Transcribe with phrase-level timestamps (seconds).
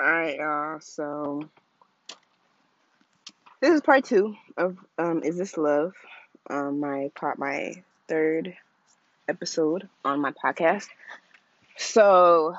[0.00, 0.78] Alright, y'all.
[0.78, 1.48] So
[3.60, 5.92] this is part two of um Is This Love?
[6.48, 8.56] Um my part my third
[9.28, 10.86] episode on my podcast.
[11.76, 12.54] So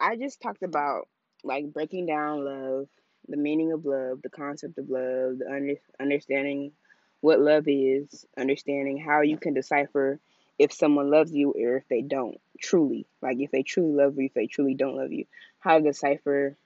[0.00, 1.06] I just talked about
[1.44, 2.88] like breaking down love,
[3.28, 6.72] the meaning of love, the concept of love, the under, understanding
[7.20, 10.18] what love is, understanding how you can decipher
[10.58, 13.06] if someone loves you or if they don't truly.
[13.20, 15.26] Like if they truly love you, if they truly don't love you.
[15.60, 16.56] How to decipher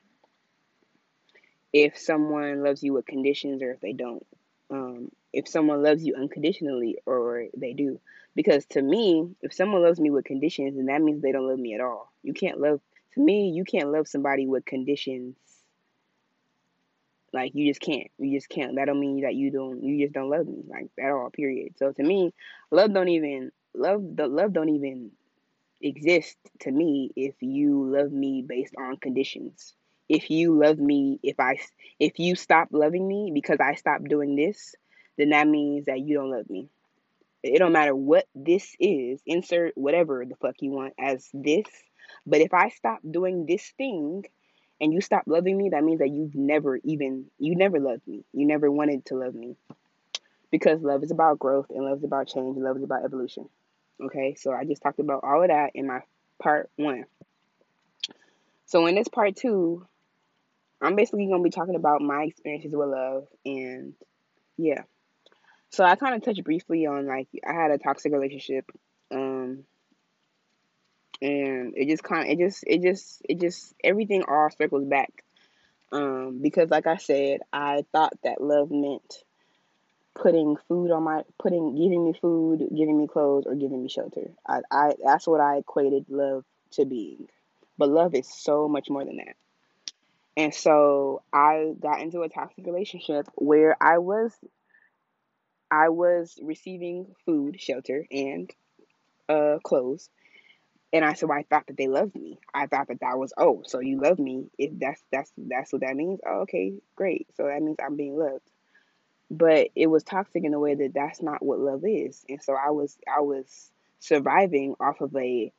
[1.72, 4.26] if someone loves you with conditions or if they don't.
[4.70, 8.00] Um, if someone loves you unconditionally or they do.
[8.34, 11.58] Because to me, if someone loves me with conditions, then that means they don't love
[11.58, 12.12] me at all.
[12.22, 12.80] You can't love,
[13.14, 15.36] to me, you can't love somebody with conditions.
[17.32, 18.10] Like you just can't.
[18.18, 18.76] You just can't.
[18.76, 19.82] That don't mean that you don't.
[19.82, 21.28] You just don't love me like at all.
[21.30, 21.74] Period.
[21.76, 22.32] So to me,
[22.70, 24.02] love don't even love.
[24.14, 25.10] The love don't even
[25.82, 29.74] exist to me if you love me based on conditions
[30.08, 31.58] if you love me if i
[31.98, 34.74] if you stop loving me because i stop doing this
[35.18, 36.68] then that means that you don't love me.
[37.42, 41.66] It don't matter what this is insert whatever the fuck you want as this
[42.26, 44.24] but if i stop doing this thing
[44.80, 48.24] and you stop loving me that means that you've never even you never loved me.
[48.32, 49.56] You never wanted to love me.
[50.50, 53.48] Because love is about growth and love is about change and love is about evolution.
[54.02, 56.00] Okay so i just talked about all of that in my
[56.42, 57.04] part one.
[58.66, 59.86] So in this part two
[60.80, 63.94] I'm basically gonna be talking about my experiences with love and
[64.56, 64.82] yeah.
[65.70, 68.70] So I kind of touched briefly on like I had a toxic relationship,
[69.10, 69.64] um,
[71.20, 75.24] and it just kind of it just it just it just everything all circles back,
[75.92, 79.24] um, because like I said, I thought that love meant
[80.14, 84.30] putting food on my putting giving me food, giving me clothes, or giving me shelter.
[84.46, 87.28] I I that's what I equated love to being,
[87.76, 89.36] but love is so much more than that.
[90.36, 94.32] And so I got into a toxic relationship where I was
[95.70, 98.50] I was receiving food, shelter, and
[99.28, 100.10] uh clothes.
[100.92, 102.38] And I well, I thought that they loved me.
[102.54, 104.46] I thought that that was, oh, so you love me.
[104.58, 106.20] If that's that's that's what that means.
[106.26, 107.26] Oh, okay, great.
[107.36, 108.48] So that means I'm being loved.
[109.30, 112.24] But it was toxic in a way that that's not what love is.
[112.28, 115.52] And so I was I was surviving off of a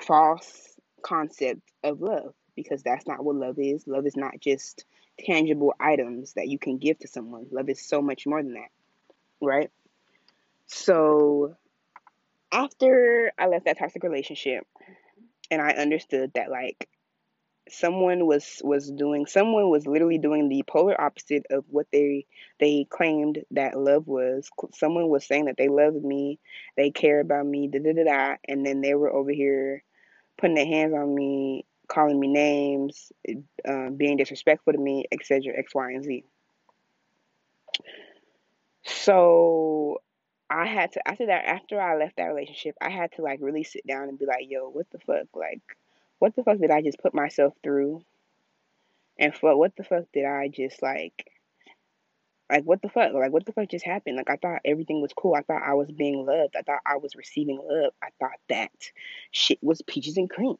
[0.00, 3.86] false concept of love because that's not what love is.
[3.86, 4.84] Love is not just
[5.18, 7.46] tangible items that you can give to someone.
[7.50, 8.70] Love is so much more than that,
[9.40, 9.70] right?
[10.66, 11.56] So
[12.52, 14.66] after I left that toxic relationship
[15.50, 16.88] and I understood that like
[17.68, 22.26] someone was was doing someone was literally doing the polar opposite of what they
[22.58, 26.38] they claimed that love was someone was saying that they loved me
[26.76, 29.84] they care about me da da da da and then they were over here
[30.36, 33.12] putting their hands on me calling me names,
[33.68, 36.24] uh, being disrespectful to me, etc., X, Y, and Z.
[38.84, 40.00] So
[40.48, 43.64] I had to after that after I left that relationship, I had to like really
[43.64, 45.26] sit down and be like, yo, what the fuck?
[45.34, 45.60] Like,
[46.18, 48.02] what the fuck did I just put myself through?
[49.18, 51.30] And what the fuck did I just like
[52.50, 53.12] like what the fuck?
[53.12, 54.16] Like what the fuck just happened?
[54.16, 55.34] Like I thought everything was cool.
[55.34, 56.56] I thought I was being loved.
[56.56, 57.92] I thought I was receiving love.
[58.02, 58.72] I thought that
[59.30, 60.56] shit was peaches and cream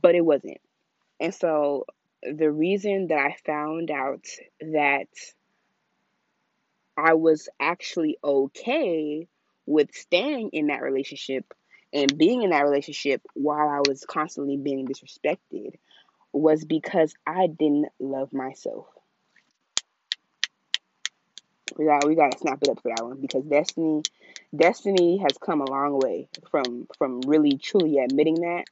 [0.00, 0.60] but it wasn't.
[1.20, 1.86] And so
[2.22, 4.26] the reason that I found out
[4.60, 5.08] that
[6.96, 9.26] I was actually okay
[9.66, 11.52] with staying in that relationship
[11.92, 15.74] and being in that relationship while I was constantly being disrespected
[16.32, 18.86] was because I didn't love myself.
[21.76, 24.02] We got we gotta snap it up for that one because destiny
[24.54, 28.64] destiny has come a long way from from really truly admitting that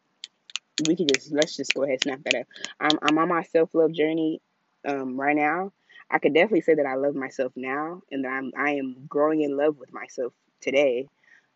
[0.87, 2.47] we could just let's just go ahead and snap that up.
[2.81, 4.41] I'm I'm on my self love journey
[4.87, 5.73] um, right now.
[6.11, 9.43] I could definitely say that I love myself now, and that I'm I am growing
[9.43, 11.09] in love with myself today.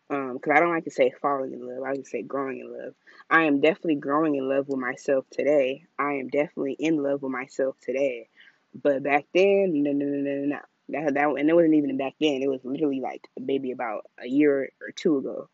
[0.09, 2.59] Because um, I don't like to say falling in love, I like to say growing
[2.59, 2.93] in love.
[3.29, 5.83] I am definitely growing in love with myself today.
[5.99, 8.29] I am definitely in love with myself today.
[8.73, 10.59] But back then, no, no, no, no, no.
[10.89, 12.41] That, that and it wasn't even back then.
[12.41, 15.49] It was literally like maybe about a year or two ago.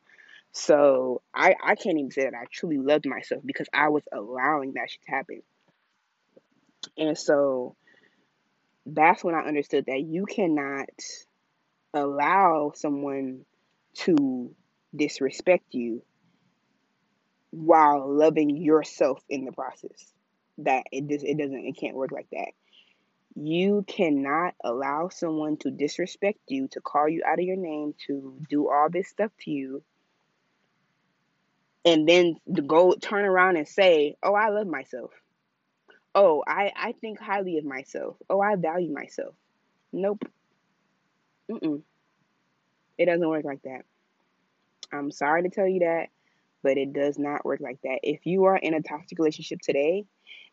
[0.53, 4.73] So I, I can't even say that I truly loved myself because I was allowing
[4.73, 5.41] that shit to happen.
[6.95, 7.75] And so
[8.85, 10.89] that's when I understood that you cannot
[11.91, 13.45] allow someone
[13.95, 14.53] to
[14.95, 16.03] disrespect you
[17.49, 20.13] while loving yourself in the process.
[20.59, 22.49] That it just it doesn't it can't work like that.
[23.35, 28.39] You cannot allow someone to disrespect you, to call you out of your name, to
[28.47, 29.83] do all this stuff to you
[31.85, 35.11] and then to go turn around and say, "Oh, I love myself."
[36.15, 38.17] oh, I, I think highly of myself.
[38.29, 39.33] Oh, I value myself.
[39.91, 40.25] Nope.
[41.49, 41.81] Mm-mm.
[42.97, 43.81] It doesn't work like that.
[44.91, 46.09] I'm sorry to tell you that,
[46.61, 47.99] but it does not work like that.
[48.03, 50.05] If you are in a toxic relationship today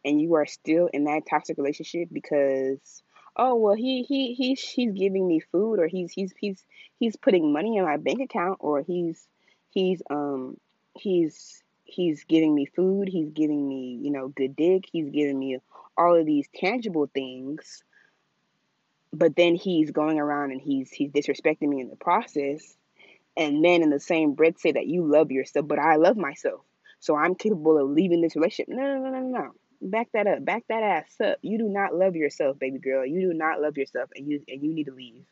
[0.04, 3.02] and you are still in that toxic relationship because
[3.36, 6.64] oh well he he he's he's giving me food or he's he's he's
[6.98, 9.28] he's putting money in my bank account or he's
[9.68, 10.56] he's um
[11.00, 15.58] he's he's giving me food, he's giving me, you know, good dick, he's giving me
[15.96, 17.82] all of these tangible things,
[19.12, 22.76] but then he's going around and he's he's disrespecting me in the process,
[23.36, 26.60] and then in the same breath say that you love yourself, but I love myself.
[27.00, 28.68] So I'm capable of leaving this relationship.
[28.68, 29.50] No, no, no, no, no.
[29.82, 30.44] Back that up.
[30.44, 31.38] Back that ass up.
[31.40, 33.06] You do not love yourself, baby girl.
[33.06, 35.24] You do not love yourself and you and you need to leave.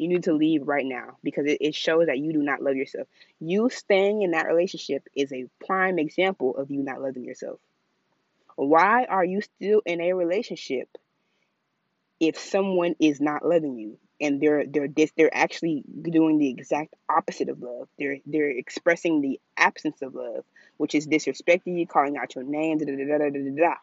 [0.00, 2.74] You need to leave right now because it, it shows that you do not love
[2.74, 3.06] yourself.
[3.38, 7.60] You staying in that relationship is a prime example of you not loving yourself.
[8.56, 10.88] Why are you still in a relationship
[12.18, 16.94] if someone is not loving you and they're they're dis, they're actually doing the exact
[17.10, 17.86] opposite of love.
[17.98, 20.46] They're they're expressing the absence of love,
[20.78, 23.68] which is disrespecting you, calling out your name, da da da da da da.
[23.68, 23.74] da.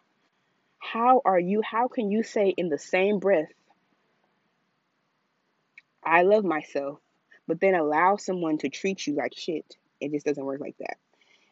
[0.80, 1.62] How are you?
[1.62, 3.52] How can you say in the same breath
[6.08, 7.00] I love myself,
[7.46, 9.76] but then allow someone to treat you like shit.
[10.00, 10.96] It just doesn't work like that.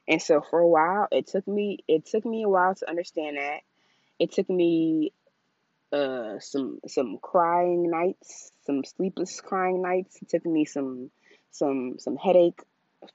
[0.08, 3.36] And so for a while, it took me it took me a while to understand
[3.36, 3.60] that.
[4.18, 5.12] It took me
[5.92, 10.20] uh some some crying nights, some sleepless crying nights.
[10.22, 11.10] It took me some
[11.50, 12.60] some some headache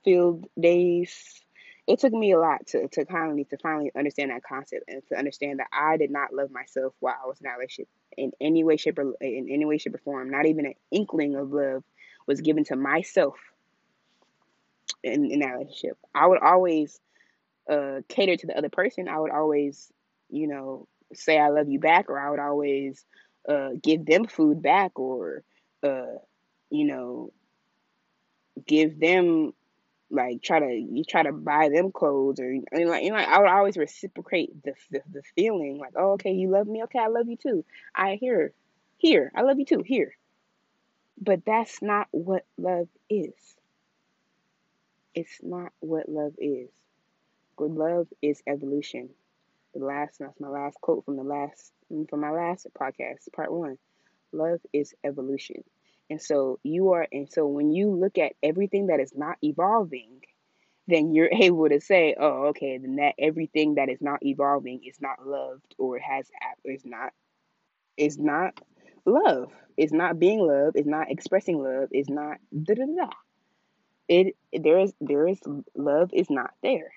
[0.04, 1.42] filled days.
[1.88, 5.18] It took me a lot to, to finally to finally understand that concept and to
[5.18, 7.88] understand that I did not love myself while I was in that relationship
[8.18, 10.30] in any way, shape, or in any way, shape, or form.
[10.30, 11.84] Not even an inkling of love
[12.28, 13.36] was given to myself
[15.04, 15.98] in, in that relationship.
[16.14, 17.00] I would always
[17.70, 19.08] uh, cater to the other person.
[19.08, 19.92] I would always,
[20.30, 23.06] you know, say I love you back, or I would always
[23.48, 25.44] uh, give them food back, or
[25.84, 26.18] uh,
[26.70, 27.32] you know,
[28.68, 29.54] give them
[30.12, 33.40] like try to you try to buy them clothes or mean, like you know I
[33.40, 36.84] would always reciprocate the, the the feeling like oh okay you love me?
[36.84, 37.66] Okay I love you too.
[37.96, 38.54] I hear
[38.98, 40.16] here I love you too here.
[41.20, 43.34] But that's not what love is.
[45.14, 46.70] It's not what love is.
[47.56, 49.10] Good love is evolution.
[49.74, 51.72] The last that's my last quote from the last
[52.10, 53.78] from my last podcast part one.
[54.34, 55.64] Love is evolution
[56.12, 60.20] and so you are, and so when you look at everything that is not evolving,
[60.86, 65.00] then you're able to say, oh, okay, then that everything that is not evolving is
[65.00, 66.30] not loved or has
[66.66, 67.14] is not
[67.96, 68.60] is not
[69.06, 69.54] love.
[69.78, 70.74] It's not being love.
[70.76, 71.88] It's not expressing love.
[71.92, 73.10] It's not da da da.
[74.10, 75.40] It there is there is
[75.78, 76.92] love is not there.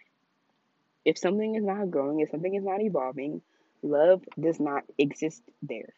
[1.04, 3.42] If something is not growing, if something is not evolving,
[3.80, 5.94] love does not exist there.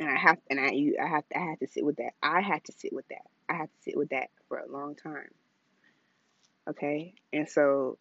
[0.00, 2.14] And I have and I you I have to, I had to sit with that.
[2.22, 3.26] I had to sit with that.
[3.48, 5.28] I had to sit with that for a long time.
[6.68, 7.98] Okay, and so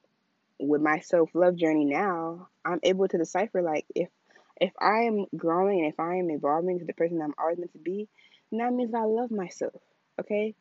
[0.59, 4.09] with my self love journey now, I'm able to decipher like if
[4.59, 7.73] if I am growing and if I am evolving to the person I'm always meant
[7.73, 8.07] to be,
[8.51, 9.81] then that means I love myself.
[10.19, 10.55] Okay,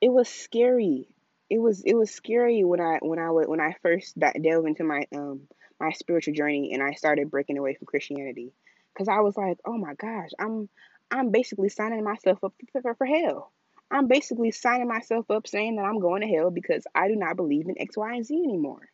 [0.00, 1.08] it was scary.
[1.50, 5.06] It was it was scary when I when I when I first delved into my
[5.14, 5.48] um
[5.80, 8.52] my spiritual journey and I started breaking away from Christianity
[8.98, 10.68] because I was like, oh my gosh, I'm
[11.10, 13.52] I'm basically signing myself up for, for hell.
[13.90, 17.36] I'm basically signing myself up saying that I'm going to hell because I do not
[17.36, 18.86] believe in X, Y, and Z anymore.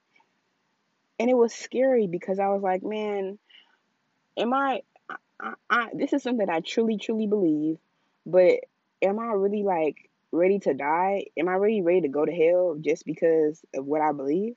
[1.18, 3.38] And it was scary because I was like, man,
[4.37, 4.82] am I,
[5.40, 7.78] I, I this is something I truly, truly believe,
[8.26, 8.61] but
[9.02, 11.26] am I really like ready to die?
[11.38, 14.54] Am I really ready to go to hell just because of what I believe?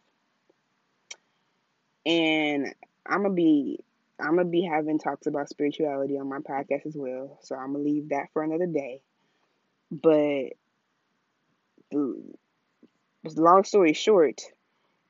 [2.05, 2.75] And
[3.05, 3.79] I'm gonna be
[4.19, 7.83] I'm gonna be having talks about spirituality on my podcast as well, so I'm gonna
[7.83, 9.01] leave that for another day.
[9.91, 10.53] But
[13.36, 14.41] long story short,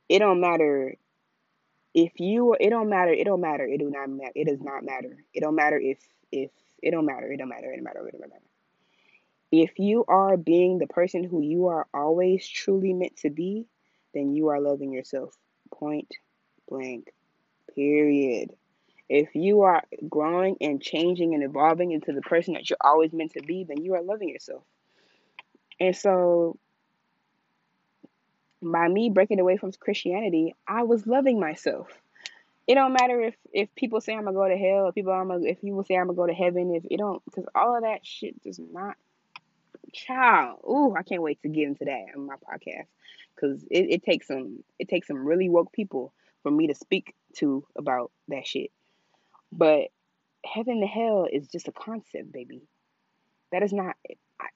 [0.10, 0.96] it don't matter
[1.94, 2.56] if you.
[2.60, 3.12] It don't matter.
[3.12, 3.66] It don't matter.
[3.66, 4.32] It do not matter.
[4.36, 5.18] It does not matter.
[5.34, 6.00] It don't matter if
[6.32, 7.32] if it don't matter.
[7.32, 7.72] It don't matter.
[7.72, 8.08] It don't matter.
[8.08, 8.42] It don't matter.
[9.52, 13.66] If you are being the person who you are always truly meant to be,
[14.14, 15.34] then you are loving yourself.
[15.74, 16.14] Point
[16.70, 17.14] blank.
[17.74, 18.52] Period.
[19.10, 23.34] If you are growing and changing and evolving into the person that you're always meant
[23.34, 24.64] to be, then you are loving yourself.
[25.80, 26.58] And so
[28.62, 31.88] by me breaking away from Christianity, I was loving myself.
[32.68, 35.30] It don't matter if if people say I'm gonna go to hell, if people I'm
[35.30, 37.84] gonna, if people say I'm gonna go to heaven, if it don't, because all of
[37.84, 38.96] that shit does not.
[39.94, 42.88] Child, ooh, I can't wait to get into that on my podcast,
[43.34, 47.16] because it, it takes some it takes some really woke people for me to speak
[47.38, 48.72] to about that shit.
[49.52, 49.90] But
[50.46, 52.64] heaven to hell is just a concept, baby.
[53.52, 53.96] That is not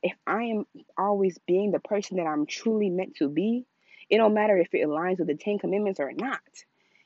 [0.04, 0.66] if I am
[0.98, 3.66] always being the person that I'm truly meant to be,
[4.10, 6.42] it don't matter if it aligns with the Ten Commandments or not.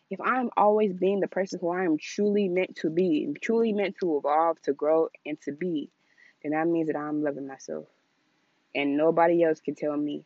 [0.09, 3.95] If I'm always being the person who I am truly meant to be, truly meant
[4.01, 5.89] to evolve, to grow, and to be,
[6.43, 7.87] then that means that I'm loving myself.
[8.73, 10.25] And nobody else can tell me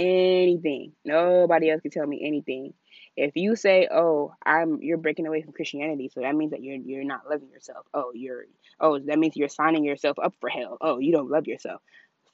[0.00, 0.92] anything.
[1.04, 2.74] Nobody else can tell me anything.
[3.16, 6.76] If you say, "Oh, I'm," you're breaking away from Christianity, so that means that you're
[6.76, 7.86] you're not loving yourself.
[7.92, 8.44] Oh, you're
[8.80, 10.78] oh, that means you're signing yourself up for hell.
[10.80, 11.82] Oh, you don't love yourself.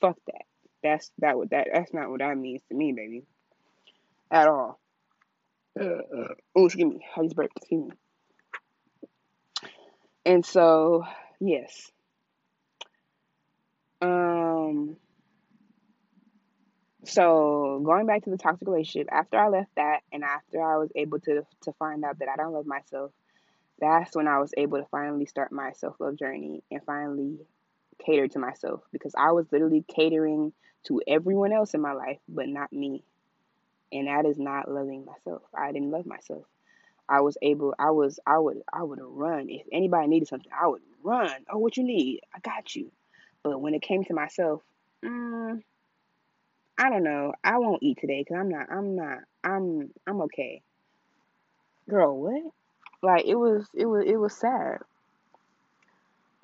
[0.01, 0.45] Fuck that.
[0.83, 3.25] That's that what that that's not what that means to me, baby.
[4.31, 4.79] At all.
[5.79, 7.07] Uh, uh, oh, excuse me.
[7.17, 7.57] I just burped.
[7.59, 7.97] Excuse me.
[10.25, 11.05] And so,
[11.41, 11.91] yes.
[14.01, 14.97] Um
[17.07, 20.91] so going back to the toxic relationship, after I left that and after I was
[20.95, 23.13] able to to find out that I don't love myself,
[23.81, 27.39] that's when I was able to finally start my self love journey and finally
[28.05, 30.53] cater to myself because I was literally catering
[30.85, 33.03] to everyone else in my life but not me.
[33.93, 35.43] And that is not loving myself.
[35.55, 36.45] I didn't love myself.
[37.09, 39.49] I was able I was I would I would run.
[39.49, 41.31] If anybody needed something, I would run.
[41.51, 42.21] Oh what you need?
[42.35, 42.91] I got you.
[43.43, 44.63] But when it came to myself,
[45.05, 45.63] mm,
[46.79, 47.33] I don't know.
[47.43, 48.67] I won't eat today because I'm not.
[48.71, 49.19] I'm not.
[49.43, 49.91] I'm.
[50.07, 50.63] I'm okay.
[51.89, 52.43] Girl, what?
[53.03, 53.67] Like it was.
[53.75, 54.05] It was.
[54.07, 54.79] It was sad.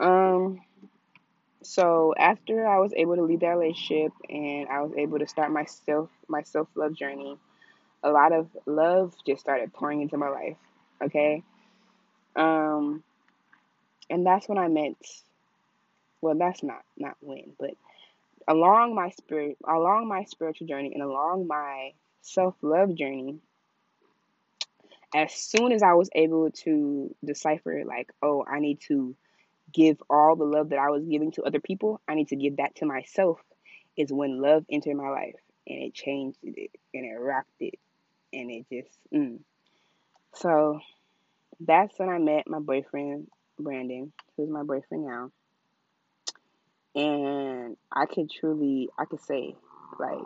[0.00, 0.60] Um.
[1.62, 5.52] So after I was able to leave that relationship and I was able to start
[5.52, 7.38] my self my self love journey,
[8.02, 10.56] a lot of love just started pouring into my life.
[11.02, 11.42] Okay.
[12.36, 13.04] Um.
[14.08, 14.94] And that's when I met.
[16.20, 17.72] Well, that's not not when, but
[18.48, 23.38] along my spirit, along my spiritual journey, and along my self love journey,
[25.14, 29.14] as soon as I was able to decipher, like, oh, I need to
[29.72, 32.56] give all the love that I was giving to other people, I need to give
[32.56, 33.40] that to myself,
[33.96, 37.78] is when love entered my life and it changed it and it rocked it
[38.32, 39.38] and it just, mm.
[40.34, 40.80] So
[41.60, 45.30] that's when I met my boyfriend, Brandon, who's my boyfriend now
[46.94, 49.54] and I could truly, I could say,
[49.98, 50.18] like,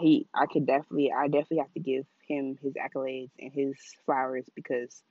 [0.00, 4.46] he, I could definitely, I definitely have to give him his accolades and his flowers
[4.54, 5.02] because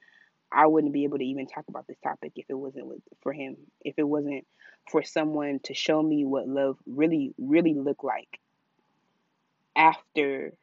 [0.51, 3.31] I wouldn't be able to even talk about this topic if it wasn't with, for
[3.31, 4.45] him, if it wasn't
[4.89, 8.39] for someone to show me what love really, really looked like
[9.75, 10.53] after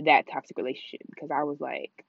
[0.00, 1.00] that toxic relationship.
[1.08, 2.04] Because I was like,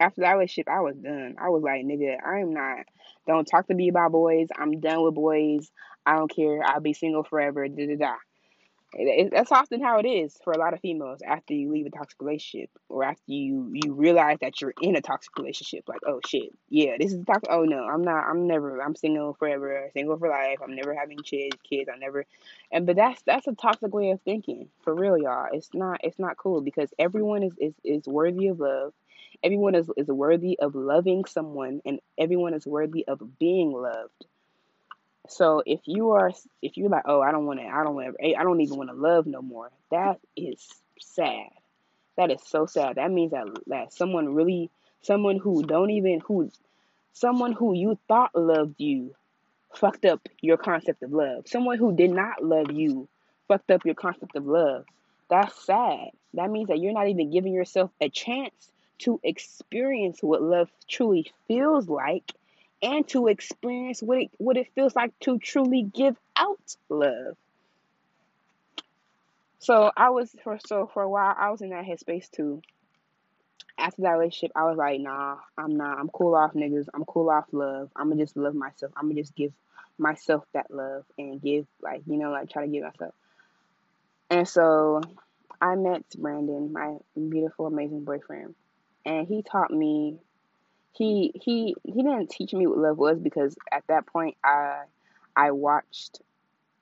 [0.00, 1.36] after that relationship, I was done.
[1.40, 2.86] I was like, nigga, I am not.
[3.26, 4.48] Don't talk to me about boys.
[4.56, 5.70] I'm done with boys.
[6.04, 6.60] I don't care.
[6.64, 7.66] I'll be single forever.
[7.68, 8.14] Da da da.
[9.30, 12.18] That's often how it is for a lot of females after you leave a toxic
[12.20, 15.84] relationship or after you you realize that you're in a toxic relationship.
[15.88, 17.50] Like, oh shit, yeah, this is toxic.
[17.50, 18.24] Oh no, I'm not.
[18.24, 18.80] I'm never.
[18.80, 19.90] I'm single forever.
[19.92, 20.58] Single for life.
[20.62, 21.58] I'm never having kids.
[21.68, 21.90] Kids.
[21.92, 22.24] I'm never.
[22.72, 25.48] And but that's that's a toxic way of thinking for real, y'all.
[25.52, 26.00] It's not.
[26.02, 28.94] It's not cool because everyone is is is worthy of love.
[29.42, 34.26] Everyone is is worthy of loving someone, and everyone is worthy of being loved.
[35.28, 38.16] So if you are, if you're like, oh, I don't want to, I don't want
[38.22, 39.70] I don't even want to love no more.
[39.90, 40.66] That is
[41.00, 41.50] sad.
[42.16, 42.96] That is so sad.
[42.96, 44.70] That means that that someone really,
[45.02, 46.50] someone who don't even who,
[47.12, 49.14] someone who you thought loved you,
[49.74, 51.46] fucked up your concept of love.
[51.46, 53.08] Someone who did not love you,
[53.48, 54.84] fucked up your concept of love.
[55.28, 56.10] That's sad.
[56.34, 61.30] That means that you're not even giving yourself a chance to experience what love truly
[61.48, 62.32] feels like
[62.82, 67.36] and to experience what it, what it feels like to truly give out love.
[69.58, 72.62] So I was for so for a while I was in that headspace too.
[73.78, 75.98] After that relationship, I was like, nah, I'm not.
[75.98, 76.86] I'm cool off niggas.
[76.94, 77.90] I'm cool off love.
[77.96, 78.92] I'm gonna just love myself.
[78.96, 79.52] I'm gonna just give
[79.98, 83.14] myself that love and give like you know like try to give myself.
[84.30, 85.02] And so
[85.60, 88.54] I met Brandon, my beautiful, amazing boyfriend,
[89.06, 90.18] and he taught me
[90.92, 94.82] he he he didn't teach me what love was because at that point I
[95.34, 96.20] I watched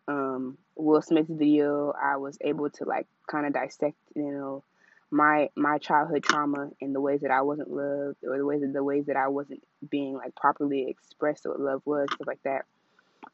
[0.09, 1.93] um Will Smith's video.
[1.93, 4.65] I was able to like kind of dissect, you know,
[5.11, 8.73] my my childhood trauma and the ways that I wasn't loved or the ways that
[8.73, 12.65] the ways that I wasn't being like properly expressed what love was, stuff like that.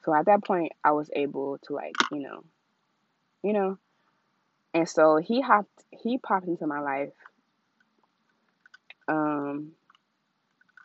[0.04, 2.44] So at that point I was able to like, you know,
[3.42, 3.78] you know.
[4.72, 7.10] And so he hopped he popped into my life
[9.10, 9.72] um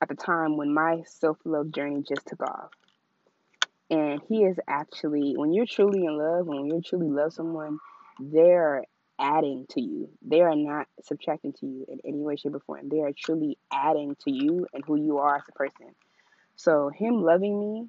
[0.01, 2.71] at the time when my self love journey just took off.
[3.89, 7.77] And he is actually, when you're truly in love, when you truly love someone,
[8.19, 8.83] they're
[9.19, 10.09] adding to you.
[10.21, 12.89] They are not subtracting to you in any way, shape, or form.
[12.89, 15.93] They are truly adding to you and who you are as a person.
[16.55, 17.87] So, him loving me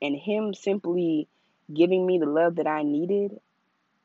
[0.00, 1.28] and him simply
[1.72, 3.32] giving me the love that I needed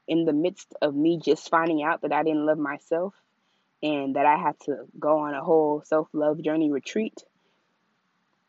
[0.07, 3.13] in the midst of me just finding out that I didn't love myself
[3.83, 7.23] and that I had to go on a whole self love journey retreat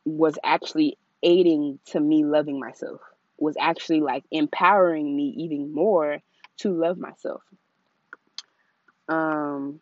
[0.05, 3.01] was actually aiding to me loving myself,
[3.39, 6.19] was actually like empowering me even more
[6.59, 7.43] to love myself.
[9.09, 9.81] Um,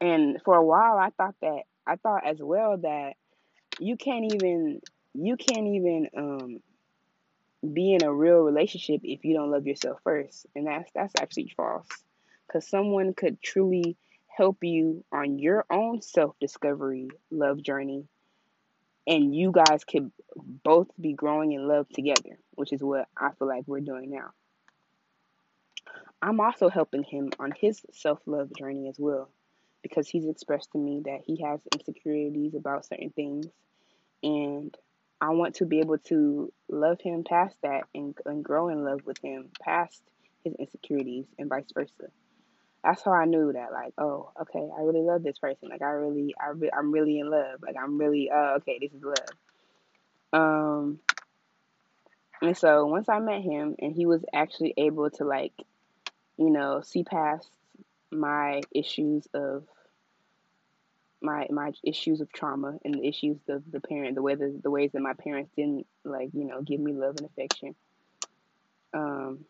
[0.00, 3.14] and for a while, I thought that I thought as well that
[3.78, 4.80] you can't even
[5.14, 6.60] you can't even um
[7.72, 11.52] be in a real relationship if you don't love yourself first, and that's that's actually
[11.56, 11.86] false.
[12.46, 13.96] Because someone could truly
[14.36, 18.06] help you on your own self discovery love journey,
[19.06, 23.48] and you guys could both be growing in love together, which is what I feel
[23.48, 24.32] like we're doing now.
[26.20, 29.30] I'm also helping him on his self love journey as well
[29.82, 33.46] because he's expressed to me that he has insecurities about certain things
[34.22, 34.76] and
[35.20, 39.00] I want to be able to love him past that and, and grow in love
[39.06, 40.02] with him past
[40.44, 42.10] his insecurities and vice versa.
[42.86, 45.68] That's how I knew that, like, oh, okay, I really love this person.
[45.68, 47.60] Like, I really, I re- I'm really in love.
[47.60, 49.26] Like, I'm really, uh, okay, this is love.
[50.32, 51.00] Um,
[52.40, 55.52] and so once I met him, and he was actually able to like,
[56.38, 57.48] you know, see past
[58.12, 59.64] my issues of
[61.20, 64.70] my my issues of trauma and the issues of the parent, the way the, the
[64.70, 67.74] ways that my parents didn't like, you know, give me love and affection.
[68.94, 69.44] Um,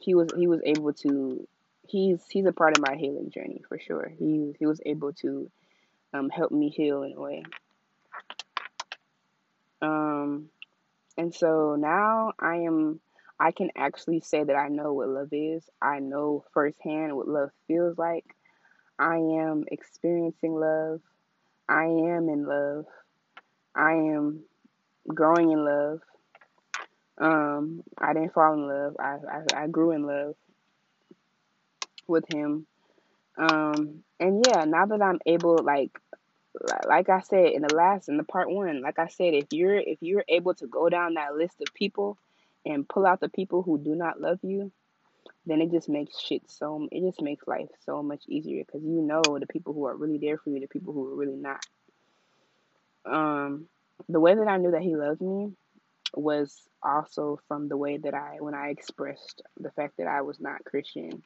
[0.00, 1.46] he was he was able to
[1.86, 4.12] he's he's a part of my healing journey for sure.
[4.18, 5.50] He he was able to
[6.12, 7.44] um, help me heal in a way.
[9.82, 10.50] Um,
[11.16, 13.00] and so now I am
[13.38, 15.68] I can actually say that I know what love is.
[15.80, 18.24] I know firsthand what love feels like.
[18.98, 21.00] I am experiencing love.
[21.68, 22.84] I am in love.
[23.74, 24.44] I am
[25.08, 26.00] growing in love.
[27.20, 28.96] Um, I didn't fall in love.
[28.98, 30.34] I, I, I grew in love
[32.06, 32.66] with him.
[33.36, 35.90] Um, and yeah, now that I'm able, like,
[36.88, 39.76] like I said in the last in the part one, like I said, if you're
[39.76, 42.18] if you're able to go down that list of people
[42.66, 44.72] and pull out the people who do not love you,
[45.46, 49.00] then it just makes shit so it just makes life so much easier because you
[49.00, 51.64] know the people who are really there for you, the people who are really not.
[53.04, 53.66] Um,
[54.08, 55.52] the way that I knew that he loved me
[56.14, 60.40] was also from the way that I when I expressed the fact that I was
[60.40, 61.22] not Christian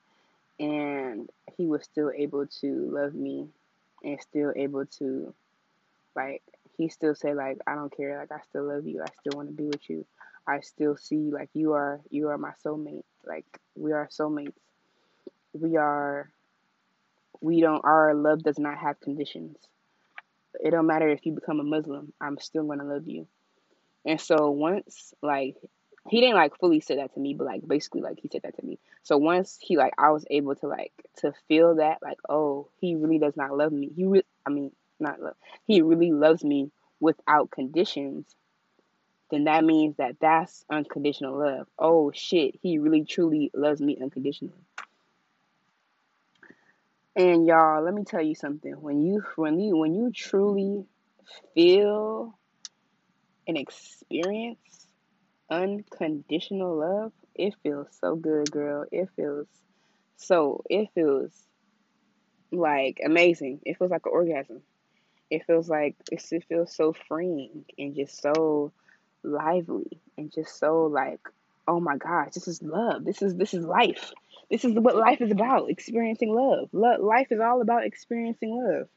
[0.59, 3.49] and he was still able to love me
[4.03, 5.35] and still able to
[6.15, 6.43] like
[6.77, 9.49] he still said like I don't care like I still love you I still want
[9.49, 10.05] to be with you
[10.47, 13.05] I still see like you are you are my soulmate.
[13.25, 14.53] Like we are soulmates.
[15.53, 16.31] We are
[17.41, 19.57] we don't our love does not have conditions.
[20.63, 23.27] It don't matter if you become a Muslim, I'm still gonna love you.
[24.05, 25.57] And so once like
[26.09, 28.57] he didn't like fully say that to me, but like basically like he said that
[28.57, 28.79] to me.
[29.03, 32.95] So once he like I was able to like to feel that like oh he
[32.95, 33.91] really does not love me.
[33.95, 35.37] He re- I mean not love.
[35.67, 38.35] He really loves me without conditions
[39.31, 41.67] then that means that that's unconditional love.
[41.79, 44.55] Oh shit, he really truly loves me unconditionally.
[47.17, 48.73] And y'all, let me tell you something.
[48.73, 50.85] When you when you when you truly
[51.55, 52.39] feel
[53.47, 54.89] and experience
[55.51, 58.87] unconditional love, it feels so good, girl.
[58.91, 59.49] It feels
[60.17, 61.33] so it feels
[62.53, 63.61] like amazing.
[63.65, 64.63] It feels like an orgasm.
[65.31, 68.73] It feels like it feels so freeing and just so
[69.23, 71.21] lively and just so like,
[71.67, 73.05] oh my gosh, this is love.
[73.05, 74.13] This is this is life.
[74.51, 76.69] This is what life is about, experiencing love.
[76.73, 78.89] Lo- life is all about experiencing love.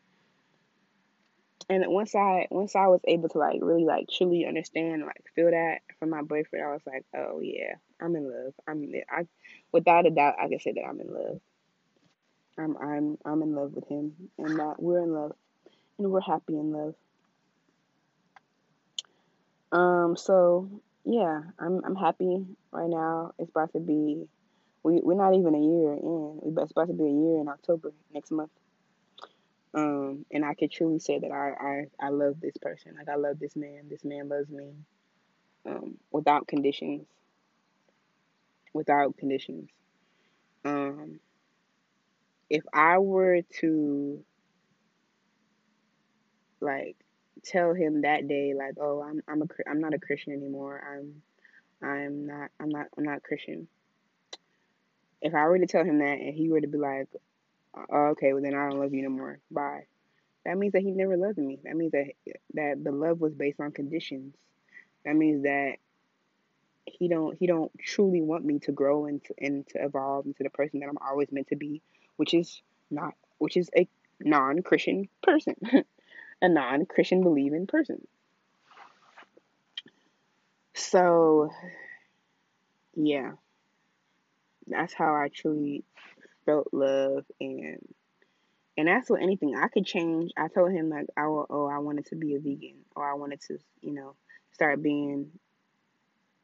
[1.70, 5.52] And once I once I was able to like really like truly understand like feel
[5.52, 8.54] that from my boyfriend, I was like, oh yeah, I'm in love.
[8.68, 9.28] I'm I
[9.72, 11.42] without a doubt I can say that I'm in love.
[12.58, 15.34] I'm I'm I'm in love with him and that we're in love
[15.98, 16.96] and we're happy in love.
[19.72, 20.70] Um, so
[21.04, 23.34] yeah, I'm I'm happy right now.
[23.40, 24.28] It's about to be
[24.84, 26.40] we we're not even a year in.
[26.46, 28.52] It's about to be a year in October next month.
[29.78, 31.52] Um, and I can truly say that I,
[32.02, 32.96] I I love this person.
[32.98, 33.84] Like I love this man.
[33.90, 34.74] This man loves me.
[35.68, 37.08] Um, without conditions.
[38.74, 39.70] Without conditions.
[40.66, 41.22] Um,
[42.50, 44.24] if I were to
[46.62, 46.98] like
[47.46, 51.22] tell him that day like oh i'm i'm a i'm not a christian anymore i'm
[51.88, 53.68] i'm not i'm not i'm not christian
[55.22, 57.10] If I were to tell him that and he were to be like,
[57.92, 59.40] Oh, okay, well then I don't love you no more.
[59.52, 59.86] Bye.
[60.46, 61.60] That means that he never loved me.
[61.64, 62.08] That means that
[62.54, 64.34] that the love was based on conditions.
[65.06, 65.76] That means that
[66.86, 70.44] he don't he don't truly want me to grow and to, and to evolve into
[70.44, 71.82] the person that I'm always meant to be,
[72.16, 73.88] which is not which is a
[74.22, 75.56] non-Christian person,
[76.42, 78.08] a non-Christian believing person.
[80.74, 81.50] So,
[82.96, 83.32] yeah,
[84.68, 85.84] that's how I truly
[86.48, 87.78] felt love and
[88.78, 90.32] and that's what anything I could change.
[90.38, 93.16] I told him like I will, oh I wanted to be a vegan or I
[93.16, 94.16] wanted to you know
[94.54, 95.30] start being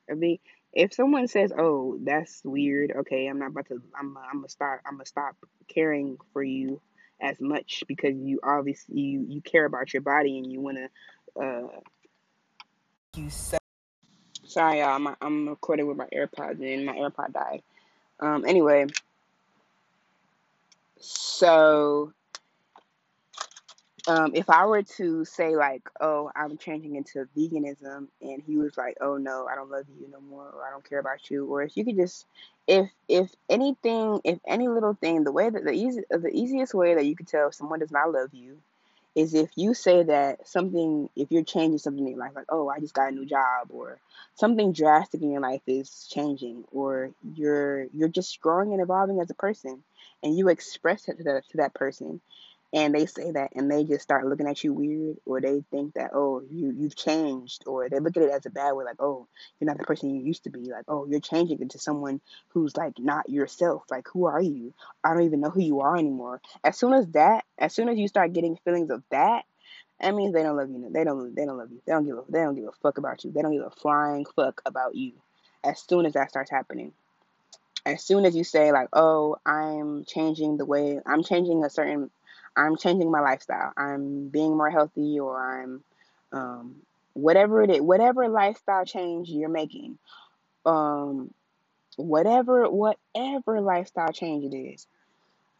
[0.09, 0.39] a vegan.
[0.73, 4.79] If someone says oh that's weird, okay I'm not about to I'm I'm gonna stop
[4.85, 5.35] I'm gonna stop
[5.67, 6.81] caring for you
[7.21, 11.41] as much because you obviously you you care about your body and you want to
[11.41, 11.67] uh
[13.15, 13.57] you so
[14.43, 17.61] sorry y'all I'm, I'm recording with my AirPods and my AirPod died.
[18.19, 18.87] Um anyway,
[21.03, 22.13] so
[24.07, 28.77] um, if I were to say like, oh, I'm changing into veganism, and he was
[28.77, 31.45] like, oh no, I don't love you no more, or I don't care about you,
[31.45, 32.25] or if you could just,
[32.67, 36.95] if if anything, if any little thing, the way that the easy, the easiest way
[36.95, 38.57] that you could tell if someone does not love you,
[39.15, 42.69] is if you say that something, if you're changing something in your life, like, oh,
[42.69, 43.99] I just got a new job, or
[44.35, 49.29] something drastic in your life is changing, or you're you're just growing and evolving as
[49.29, 49.83] a person,
[50.23, 52.21] and you express it to that to that person
[52.73, 55.93] and they say that and they just start looking at you weird or they think
[55.93, 58.99] that oh you you've changed or they look at it as a bad way like
[58.99, 59.27] oh
[59.59, 62.75] you're not the person you used to be like oh you're changing into someone who's
[62.75, 64.73] like not yourself like who are you?
[65.03, 66.41] I don't even know who you are anymore.
[66.63, 69.45] As soon as that as soon as you start getting feelings of that
[69.99, 72.17] that means they don't love you they don't they don't love you they don't give
[72.17, 74.95] a they don't give a fuck about you they don't give a flying fuck about
[74.95, 75.13] you
[75.63, 76.91] as soon as that starts happening.
[77.85, 82.09] As soon as you say like oh i'm changing the way i'm changing a certain
[82.55, 85.83] i'm changing my lifestyle i'm being more healthy or i'm
[86.31, 86.75] um,
[87.13, 89.97] whatever it is whatever lifestyle change you're making
[90.65, 91.31] um,
[91.95, 94.87] whatever whatever lifestyle change it is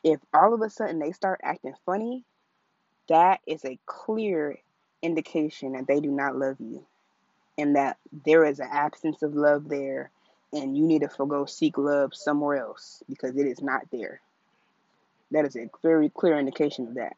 [0.04, 2.24] if all of a sudden they start acting funny
[3.10, 4.58] that is a clear
[5.02, 6.86] indication that they do not love you
[7.58, 10.10] and that there is an absence of love there
[10.54, 14.22] and you need to go seek love somewhere else because it is not there.
[15.34, 17.16] That is a very clear indication of that.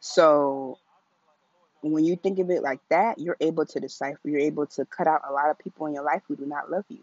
[0.00, 0.78] So
[1.82, 5.06] when you think of it like that, you're able to decipher, you're able to cut
[5.06, 7.00] out a lot of people in your life who do not love you.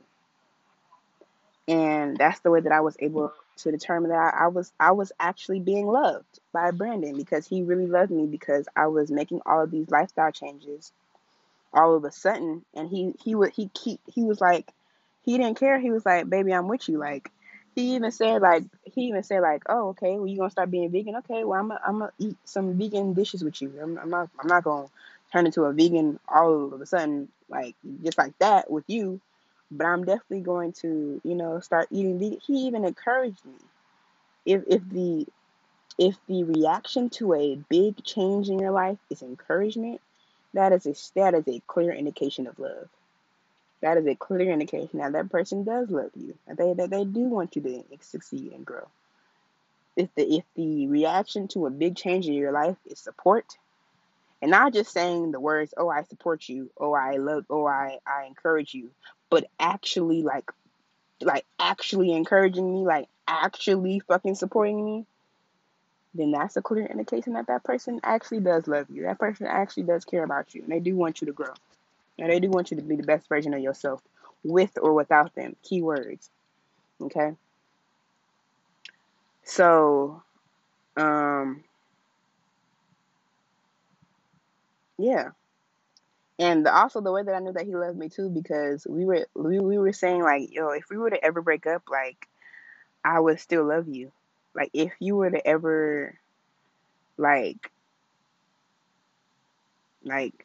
[1.68, 5.12] And that's the way that I was able to determine that I, was I was
[5.20, 9.64] actually being loved by Brandon because he really loved me because I was making all
[9.64, 10.92] of these lifestyle changes
[11.76, 14.72] all of a sudden and he he would he keep he was like
[15.24, 17.30] he didn't care he was like baby i'm with you like
[17.76, 20.90] he even said like he even said like oh okay well you gonna start being
[20.92, 21.18] vegan?
[21.18, 23.74] Okay well i'm gonna I'm gonna eat some vegan dishes with you.
[23.82, 24.88] I'm, I'm not i'm not gonna
[25.32, 29.20] turn into a vegan all of a sudden like just like that with you.
[29.72, 32.40] But i'm definitely going to you know start eating vegan.
[32.46, 33.54] He even encouraged me.
[34.46, 35.28] If if the
[35.98, 40.02] if the reaction to a big change in your life is encouragement
[40.54, 42.90] that is a that is a clear indication of love.
[43.86, 46.34] That is a clear indication that that person does love you.
[46.48, 48.88] That they that they do want you to succeed and grow.
[49.96, 53.46] If the if the reaction to a big change in your life is support,
[54.42, 58.00] and not just saying the words, "Oh, I support you," "Oh, I love," "Oh, I
[58.08, 58.90] I encourage you,"
[59.30, 60.50] but actually like
[61.22, 65.06] like actually encouraging me, like actually fucking supporting me,
[66.16, 69.04] then that's a clear indication that that person actually does love you.
[69.04, 71.54] That person actually does care about you, and they do want you to grow.
[72.20, 74.02] And they do want you to be the best version of yourself,
[74.44, 75.56] with or without them.
[75.64, 76.30] Keywords.
[77.02, 77.34] Okay.
[79.44, 80.24] So,
[80.98, 81.64] um,
[84.98, 85.30] yeah.
[86.38, 89.26] And also the way that I knew that he loved me too, because we were
[89.36, 92.28] we, we were saying like, yo, if we were to ever break up, like,
[93.04, 94.12] I would still love you.
[94.54, 96.18] Like, if you were to ever
[97.18, 97.72] like
[100.04, 100.45] like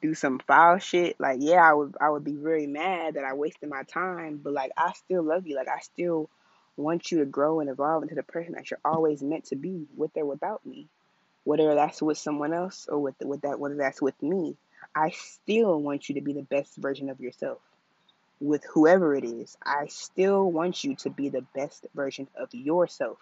[0.00, 3.34] do some foul shit, like yeah, I would I would be very mad that I
[3.34, 5.56] wasted my time, but like I still love you.
[5.56, 6.30] Like I still
[6.76, 9.86] want you to grow and evolve into the person that you're always meant to be,
[9.96, 10.88] with or without me.
[11.44, 14.56] Whether that's with someone else or with with that whether that's with me,
[14.94, 17.58] I still want you to be the best version of yourself.
[18.40, 23.18] With whoever it is, I still want you to be the best version of yourself.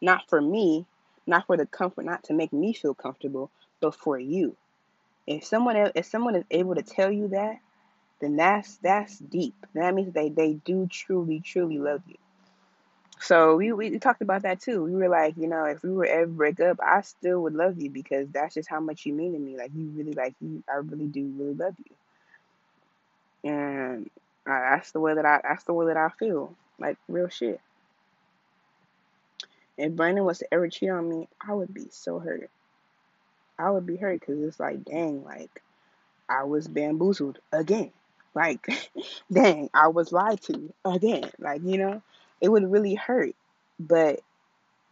[0.00, 0.86] Not for me,
[1.26, 3.50] not for the comfort, not to make me feel comfortable,
[3.80, 4.56] but for you.
[5.28, 7.58] If someone if someone is able to tell you that,
[8.18, 9.54] then that's that's deep.
[9.74, 12.16] That means they they do truly truly love you.
[13.20, 14.82] So we, we talked about that too.
[14.84, 17.78] We were like, you know, if we were ever break up, I still would love
[17.78, 19.58] you because that's just how much you mean to me.
[19.58, 20.62] Like you really like you.
[20.66, 21.74] I really do really love
[23.44, 24.10] you, and
[24.46, 26.54] I, that's the way that I that's the way that I feel.
[26.78, 27.60] Like real shit.
[29.76, 32.50] If Brandon was to ever cheat on me, I would be so hurt.
[33.58, 35.62] I would be hurt because it's like, dang, like
[36.28, 37.92] I was bamboozled again.
[38.34, 38.66] Like,
[39.32, 41.30] dang, I was lied to again.
[41.38, 42.02] Like, you know,
[42.40, 43.34] it would really hurt.
[43.80, 44.20] But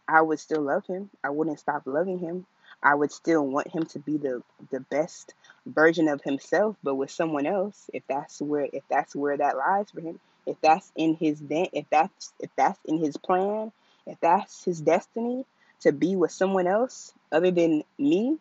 [0.07, 1.09] I would still love him.
[1.23, 2.45] I wouldn't stop loving him.
[2.83, 5.33] I would still want him to be the the best
[5.65, 7.89] version of himself, but with someone else.
[7.93, 11.69] If that's where if that's where that lies for him, if that's in his de-
[11.73, 13.71] if that's if that's in his plan,
[14.05, 15.45] if that's his destiny
[15.81, 18.37] to be with someone else other than me,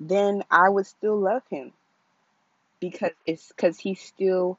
[0.00, 1.72] then I would still love him
[2.80, 4.58] because it's because he's still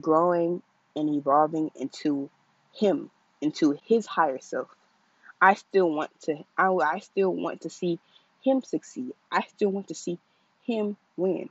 [0.00, 0.62] growing
[0.96, 2.30] and evolving into
[2.74, 3.10] him,
[3.40, 4.68] into his higher self.
[5.40, 7.98] I still want to I, I still want to see
[8.42, 9.12] him succeed.
[9.30, 10.18] I still want to see
[10.64, 11.48] him win.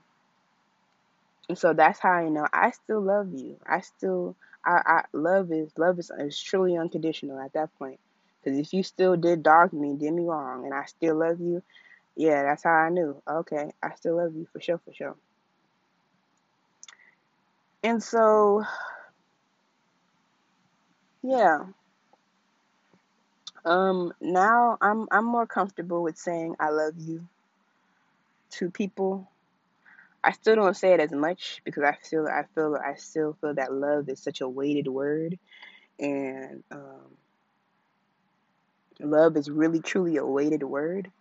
[1.50, 3.58] And so that's how I know I still love you.
[3.66, 4.36] I still
[4.66, 8.00] I, I love is love is, is truly unconditional at that point.
[8.44, 11.64] Because if you still did dog me, did me wrong, and I still love you,
[12.18, 13.22] yeah, that's how I knew.
[13.28, 15.16] Okay, I still love you for sure, for sure.
[17.84, 18.64] And so,
[21.22, 21.66] yeah.
[23.64, 27.28] Um, now I'm I'm more comfortable with saying I love you
[28.52, 29.30] to people.
[30.24, 33.54] I still don't say it as much because I feel I feel I still feel
[33.56, 35.38] that love is such a weighted word,
[36.00, 37.18] and um,
[39.00, 41.12] love is really truly a weighted word.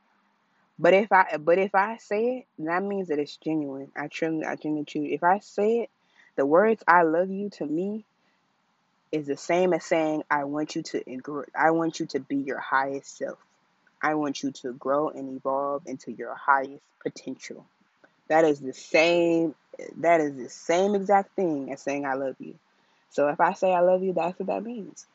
[0.79, 3.93] But if I but if I say it, that means that it's genuine.
[3.97, 5.15] I truly I genuinely.
[5.15, 5.91] If I say it,
[6.37, 8.05] the words "I love you" to me
[9.12, 11.03] is the same as saying I want you to
[11.59, 13.39] I want you to be your highest self.
[14.03, 17.67] I want you to grow and evolve into your highest potential.
[18.29, 19.55] That is the same
[19.99, 22.55] that is the same exact thing as saying I love you.
[23.11, 25.07] So if I say I love you, that's what that means.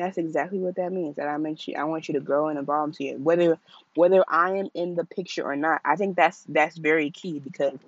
[0.00, 1.16] That's exactly what that means.
[1.16, 3.20] That I meant you I want you to grow and evolve to it.
[3.20, 3.58] Whether
[3.94, 5.82] whether I am in the picture or not.
[5.84, 7.78] I think that's that's very key because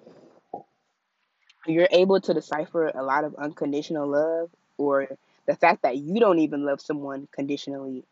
[1.67, 5.09] you're able to decipher a lot of unconditional love or
[5.47, 8.05] the fact that you don't even love someone conditionally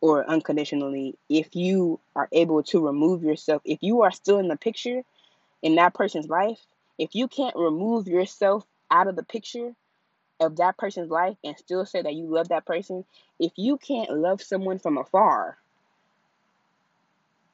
[0.00, 4.56] or unconditionally if you are able to remove yourself if you are still in the
[4.56, 5.02] picture
[5.62, 6.60] in that person's life
[6.98, 9.74] if you can't remove yourself out of the picture
[10.40, 13.04] of that person's life and still say that you love that person
[13.40, 15.58] if you can't love someone from afar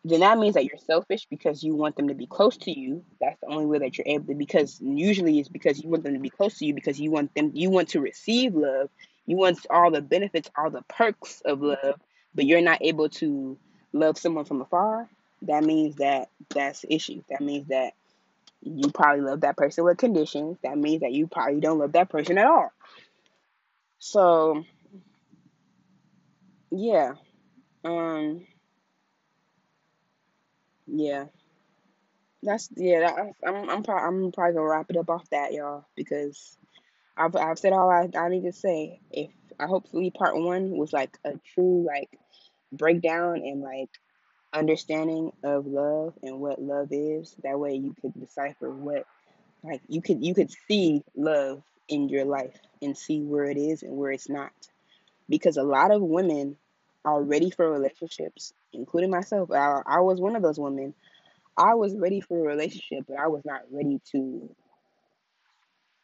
[0.05, 3.03] then that means that you're selfish because you want them to be close to you.
[3.21, 6.13] That's the only way that you're able to because usually it's because you want them
[6.13, 8.91] to be close to you because you want them you want to receive love.
[9.27, 11.99] You want all the benefits, all the perks of love,
[12.35, 13.57] but you're not able to
[13.95, 15.09] love someone from afar.
[15.43, 17.23] That means that that's the issue.
[17.31, 17.95] That means that
[18.65, 20.57] you probably love that person with conditions.
[20.63, 22.71] That means that you probably don't love that person at all.
[23.99, 24.65] So
[26.71, 27.15] yeah.
[27.85, 28.47] Um
[30.87, 31.27] yeah.
[32.43, 33.01] That's yeah.
[33.01, 36.57] That, I'm I'm probably I'm probably gonna wrap it up off that, y'all, because
[37.17, 39.01] I've I've said all I, I need to say.
[39.11, 42.19] If I hopefully part one was like a true like
[42.73, 43.91] breakdown and like
[44.55, 47.37] understanding of love and what love is.
[47.45, 49.07] That way you could decipher what
[49.65, 53.83] like you could you could see love in your life and see where it is
[53.83, 54.53] and where it's not.
[55.29, 56.57] Because a lot of women
[57.05, 59.51] are ready for relationships, including myself.
[59.53, 60.95] I, I was one of those women
[61.57, 64.51] I was ready for a relationship, but I was not ready to.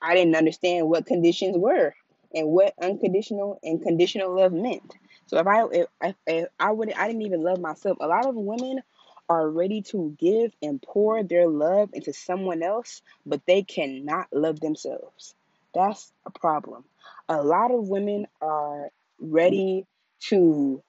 [0.03, 1.95] I didn't understand what conditions were
[2.35, 4.95] and what unconditional and conditional love meant.
[5.31, 7.99] So if I if, if, if I would I didn't even love myself.
[8.01, 8.83] A lot of women
[9.29, 14.59] are ready to give and pour their love into someone else, but they cannot love
[14.59, 15.37] themselves.
[15.73, 16.83] That's a problem.
[17.29, 18.91] A lot of women are
[19.21, 19.87] ready
[20.31, 20.83] to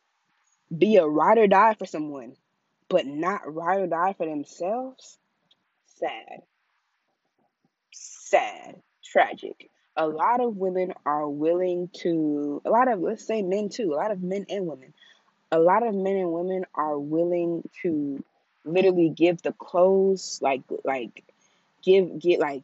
[0.76, 2.36] be a ride or die for someone,
[2.90, 5.20] but not ride or die for themselves,
[6.00, 6.44] sad,
[7.94, 9.71] sad, tragic.
[9.98, 13.96] A lot of women are willing to, a lot of, let's say men too, a
[13.96, 14.94] lot of men and women,
[15.52, 18.24] a lot of men and women are willing to
[18.64, 21.24] literally give the clothes, like, like,
[21.84, 22.64] give, get like,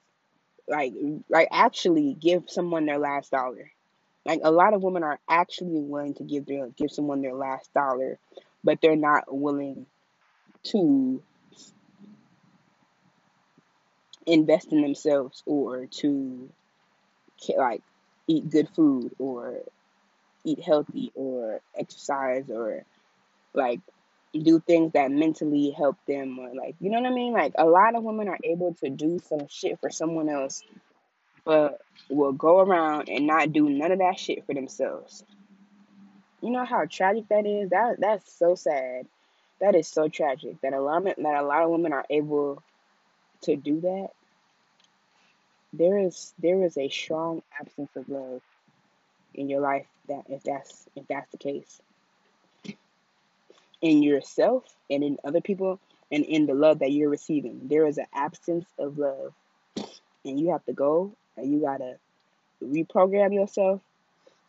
[0.67, 0.93] like,
[1.29, 3.71] like actually give someone their last dollar.
[4.25, 7.73] Like a lot of women are actually willing to give their give someone their last
[7.73, 8.19] dollar,
[8.61, 9.85] but they're not willing
[10.63, 11.23] to
[14.25, 16.49] invest in themselves or to
[17.57, 17.81] like
[18.27, 19.59] eat good food or
[20.43, 22.83] eat healthy or exercise or
[23.53, 23.79] like
[24.33, 27.33] do things that mentally help them or like you know what I mean?
[27.33, 30.63] Like a lot of women are able to do some shit for someone else
[31.45, 35.23] but will go around and not do none of that shit for themselves.
[36.41, 37.69] You know how tragic that is?
[37.69, 39.07] That that's so sad.
[39.59, 42.61] That is so tragic that a lot of, that a lot of women are able
[43.43, 44.09] to do that.
[45.77, 48.41] There is there is a strong absence of love
[49.33, 51.81] in your life that if that's if that's the case.
[53.81, 55.79] In yourself and in other people
[56.11, 57.61] and in the love that you're receiving.
[57.67, 59.33] There is an absence of love.
[60.25, 61.97] And you have to go and you got to
[62.63, 63.81] reprogram yourself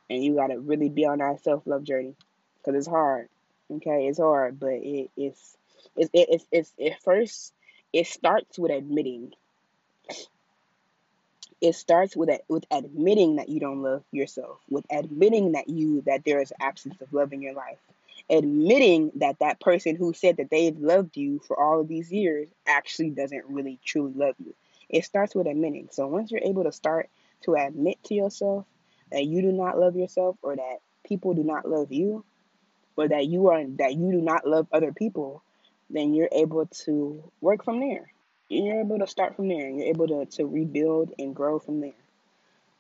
[0.08, 2.14] and you got to really be on that self-love journey.
[2.58, 3.28] Because it's hard
[3.70, 4.06] okay?
[4.06, 5.56] It's hard but it, it's
[5.96, 7.52] it's it's it's it first
[7.92, 9.32] it starts with admitting
[11.60, 16.02] it starts with a, with admitting that you don't love yourself with admitting that you
[16.02, 17.78] that there is absence of love in your life.
[18.30, 22.48] Admitting that that person who said that they've loved you for all of these years
[22.66, 24.54] actually doesn't really truly love you.
[24.88, 25.88] It starts with admitting.
[25.90, 27.08] So once you're able to start
[27.42, 28.66] to admit to yourself
[29.10, 32.24] that you do not love yourself or that people do not love you
[32.96, 35.42] or that you are that you do not love other people
[35.90, 38.10] then you're able to work from there
[38.48, 39.66] you're able to start from there.
[39.66, 41.92] And you're able to, to rebuild and grow from there.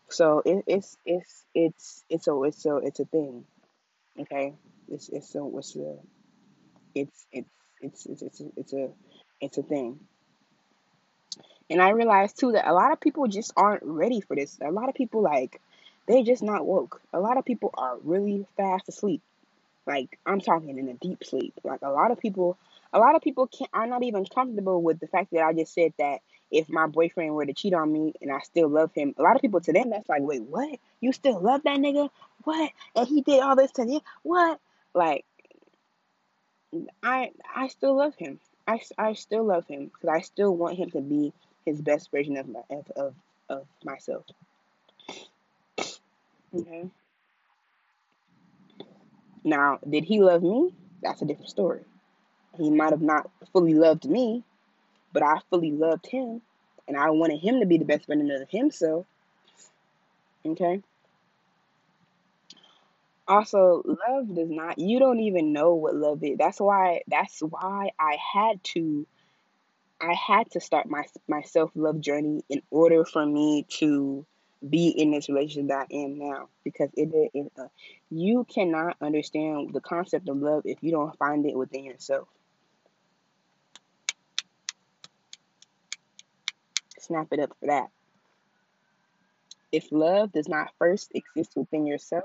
[0.08, 3.44] So it, it's it's it's it's a it's a it's a thing
[4.20, 4.54] okay?
[4.88, 5.96] It's it's a it's a
[6.94, 7.48] it's it's
[7.80, 8.88] it's it's it's a, it's a
[9.40, 10.00] it's a thing.
[11.70, 14.58] And i realized too that a lot of people just aren't ready for this.
[14.62, 15.60] A lot of people like
[16.06, 17.00] they're just not woke.
[17.12, 19.20] A lot of people are really fast asleep.
[19.86, 21.54] Like I'm talking in a deep sleep.
[21.62, 22.56] Like a lot of people,
[22.92, 23.70] a lot of people can't.
[23.72, 26.20] are not even comfortable with the fact that I just said that
[26.50, 29.36] if my boyfriend were to cheat on me and I still love him, a lot
[29.36, 30.78] of people to them that's like, wait, what?
[31.00, 32.08] You still love that nigga?
[32.44, 32.72] What?
[32.96, 34.00] And he did all this to you?
[34.22, 34.58] What?
[34.94, 35.24] Like,
[37.02, 38.40] I I still love him.
[38.66, 41.32] I, I still love him because I still want him to be
[41.64, 43.14] his best version of my of of,
[43.48, 44.24] of myself.
[46.54, 46.88] Okay.
[49.44, 50.74] Now, did he love me?
[51.02, 51.80] That's a different story.
[52.58, 54.44] He might have not fully loved me,
[55.12, 56.42] but I fully loved him,
[56.86, 59.06] and I wanted him to be the best version of himself.
[60.44, 60.82] Okay.
[63.26, 64.78] Also, love does not.
[64.78, 66.38] You don't even know what love is.
[66.38, 67.02] That's why.
[67.08, 69.06] That's why I had to.
[70.00, 74.24] I had to start my my self love journey in order for me to
[74.66, 77.68] be in this relationship that I am now because it, it uh,
[78.10, 82.28] you cannot understand the concept of love if you don't find it within yourself.
[87.08, 87.88] Snap it up for that.
[89.72, 92.24] If love does not first exist within yourself,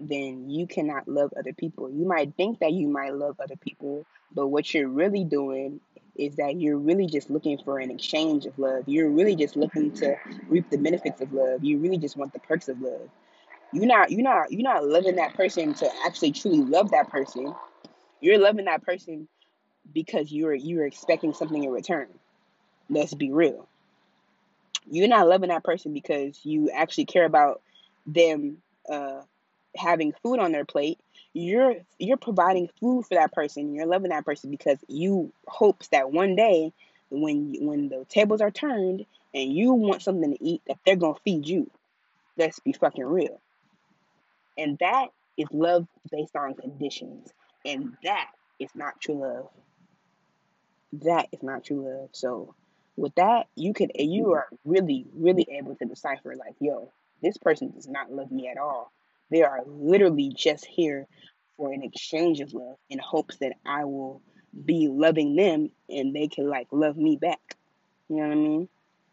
[0.00, 1.90] then you cannot love other people.
[1.90, 5.80] You might think that you might love other people, but what you're really doing
[6.14, 8.84] is that you're really just looking for an exchange of love.
[8.86, 10.16] You're really just looking to
[10.48, 11.64] reap the benefits of love.
[11.64, 13.08] You really just want the perks of love.
[13.72, 17.54] You're not you're not you're not loving that person to actually truly love that person.
[18.20, 19.28] You're loving that person
[19.92, 22.08] because you're you're expecting something in return.
[22.90, 23.68] Let's be real.
[24.90, 27.60] You're not loving that person because you actually care about
[28.06, 29.22] them uh,
[29.76, 30.98] having food on their plate.
[31.34, 33.74] You're you're providing food for that person.
[33.74, 36.72] You're loving that person because you hopes that one day
[37.10, 41.18] when when the tables are turned and you want something to eat that they're gonna
[41.24, 41.70] feed you.
[42.36, 43.40] Let's be fucking real.
[44.56, 47.28] And that is love based on conditions.
[47.64, 49.48] And that is not true love.
[51.04, 52.08] That is not true love.
[52.12, 52.54] So
[52.98, 54.32] with that you can you mm-hmm.
[54.32, 56.90] are really really able to decipher like yo
[57.22, 58.92] this person does not love me at all
[59.30, 61.06] they are literally just here
[61.56, 64.22] for an exchange of love in hopes that I will
[64.64, 67.56] be loving them and they can like love me back.
[68.08, 68.68] You know what I mean?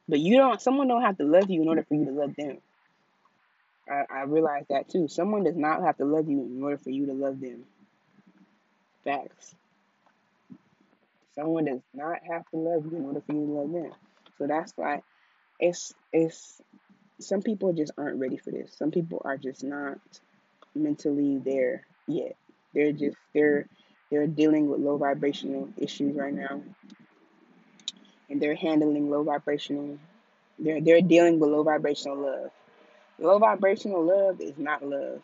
[0.08, 2.36] But you don't someone don't have to love you in order for you to love
[2.38, 2.58] them.
[3.90, 5.08] I, I realize that too.
[5.08, 7.64] Someone does not have to love you in order for you to love them.
[9.04, 9.56] Facts.
[11.36, 13.92] Someone does not have to love you in order for you to love them.
[14.38, 15.02] So that's why
[15.60, 16.62] it's it's
[17.20, 18.74] some people just aren't ready for this.
[18.78, 20.00] Some people are just not
[20.74, 22.36] mentally there yet.
[22.74, 23.68] They're just they're
[24.12, 26.62] they're dealing with low vibrational issues right now.
[28.30, 29.98] And they're handling low vibrational
[30.60, 32.52] they're they're dealing with low vibrational love.
[33.20, 35.22] Low vibrational love is not love.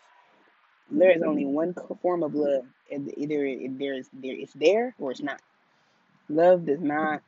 [0.90, 2.66] There is only one form of love.
[2.92, 5.40] and Either there's there it's there or it's not.
[6.32, 7.22] Love does not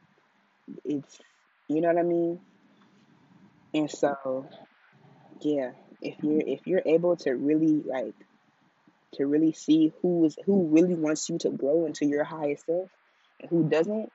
[0.86, 1.20] it's
[1.68, 2.40] You know what I mean?
[3.74, 4.48] And so,
[5.42, 8.14] yeah, if you're if you're able to really like
[9.14, 12.90] to really see who is who really wants you to grow into your highest self
[13.42, 14.12] and who doesn't,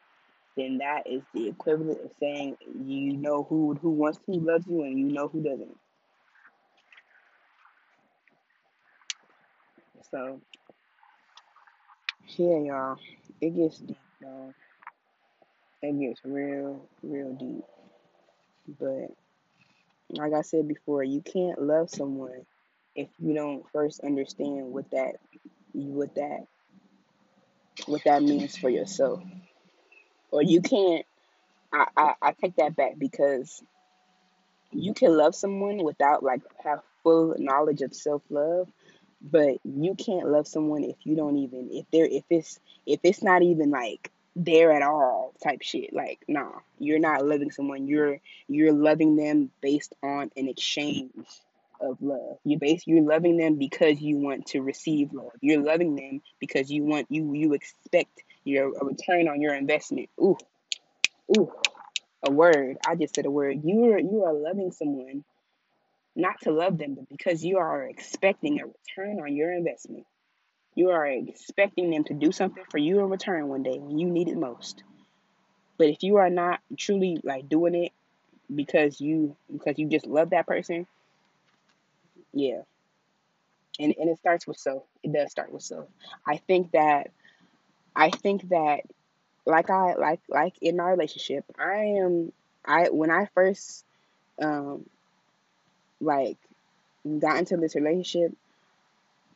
[0.56, 4.82] then that is the equivalent of saying you know who who wants who loves you
[4.82, 5.76] and you know who doesn't.
[10.10, 10.40] So
[12.36, 12.98] yeah, y'all,
[13.40, 14.54] it gets deep, y'all.
[15.82, 17.64] It gets real, real deep.
[18.80, 19.12] But
[20.10, 22.46] like I said before, you can't love someone
[22.94, 25.16] if you don't first understand what that
[25.72, 26.46] what that
[27.86, 29.22] what that means for yourself.
[30.30, 31.06] Or you can't
[31.72, 33.62] I, I, I take that back because
[34.72, 38.68] you can love someone without like have full knowledge of self love,
[39.22, 43.22] but you can't love someone if you don't even if they're if it's if it's
[43.22, 45.92] not even like there at all type shit.
[45.92, 47.86] Like, nah, you're not loving someone.
[47.88, 51.12] You're you're loving them based on an exchange
[51.80, 52.38] of love.
[52.44, 55.32] You base you're loving them because you want to receive love.
[55.40, 60.08] You're loving them because you want you you expect your a return on your investment.
[60.20, 60.38] Ooh,
[61.36, 61.52] ooh,
[62.22, 62.78] a word.
[62.86, 63.60] I just said a word.
[63.64, 65.24] You are you are loving someone
[66.14, 70.06] not to love them, but because you are expecting a return on your investment.
[70.78, 74.08] You are expecting them to do something for you in return one day when you
[74.08, 74.84] need it most.
[75.78, 77.92] But if you are not truly like doing it
[78.54, 80.86] because you because you just love that person,
[82.32, 82.62] yeah.
[83.80, 84.84] And and it starts with self.
[85.02, 85.88] It does start with self.
[86.26, 87.10] I think that
[87.96, 88.82] I think that
[89.46, 92.32] like I like like in my relationship, I am
[92.64, 93.84] I when I first
[94.42, 94.86] um
[96.00, 96.38] like
[97.20, 98.36] got into this relationship,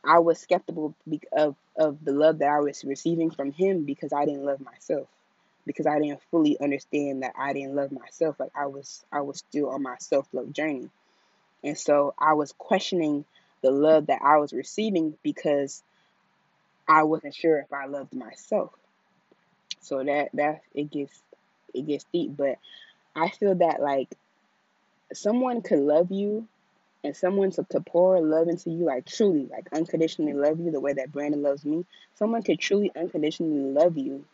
[0.03, 0.95] I was skeptical
[1.31, 5.07] of of the love that I was receiving from him because I didn't love myself.
[5.65, 8.39] Because I didn't fully understand that I didn't love myself.
[8.39, 10.89] Like I was I was still on my self love journey.
[11.63, 13.23] And so I was questioning
[13.61, 15.81] the love that I was receiving because
[16.87, 18.71] I wasn't sure if I loved myself.
[19.81, 21.21] So that that it gets
[21.73, 22.35] it gets deep.
[22.35, 22.57] But
[23.15, 24.09] I feel that like
[25.13, 26.47] someone could love you
[27.03, 30.79] and someone to, to pour love into you, like truly, like unconditionally love you the
[30.79, 31.85] way that Brandon loves me,
[32.15, 34.25] someone could truly unconditionally love you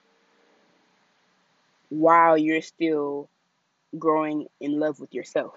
[1.89, 3.27] while you're still
[3.97, 5.55] growing in love with yourself,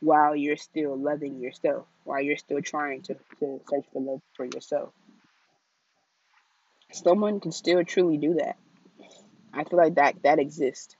[0.00, 4.46] while you're still loving yourself, while you're still trying to, to search for love for
[4.46, 4.90] yourself.
[6.92, 8.56] Someone can still truly do that.
[9.52, 10.96] I feel like that that exists.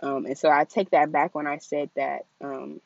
[0.00, 2.80] Um, and so I take that back when I said that um,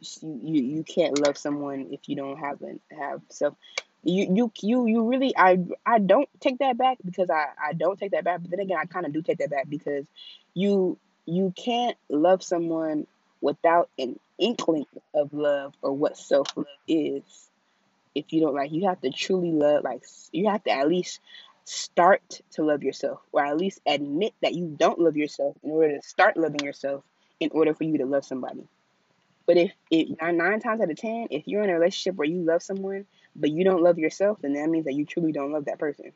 [0.00, 3.54] you, you you can't love someone if you don't have an, have self
[4.02, 7.98] you you you you really I I don't take that back because I I don't
[7.98, 10.04] take that back but then again I kind of do take that back because
[10.54, 13.06] you you can't love someone
[13.40, 17.22] without an inkling of love or what self love is
[18.14, 21.20] if you don't like you have to truly love like you have to at least
[21.64, 25.96] start to love yourself or at least admit that you don't love yourself in order
[25.96, 27.04] to start loving yourself
[27.40, 28.66] in order for you to love somebody
[29.48, 32.42] but if it nine times out of ten, if you're in a relationship where you
[32.42, 35.64] love someone but you don't love yourself, then that means that you truly don't love
[35.64, 36.12] that person.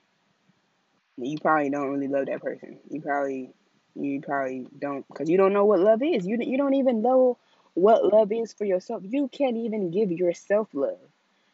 [1.16, 2.78] You probably don't really love that person.
[2.90, 3.50] You probably
[3.96, 6.26] you probably don't because you don't know what love is.
[6.26, 7.38] You you don't even know
[7.72, 9.02] what love is for yourself.
[9.02, 10.98] You can't even give yourself love.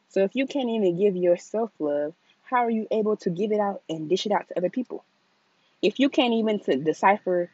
[0.08, 2.12] So if you can't even give yourself love,
[2.42, 5.04] how are you able to give it out and dish it out to other people?
[5.80, 7.48] If you can't even to decipher,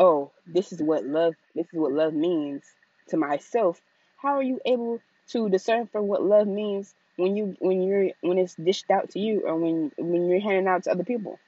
[0.00, 2.64] oh, this is what love this is what love means
[3.10, 3.80] to myself,
[4.16, 8.38] how are you able to discern for what love means when you when you're when
[8.38, 11.38] it's dished out to you or when when you're handing out to other people?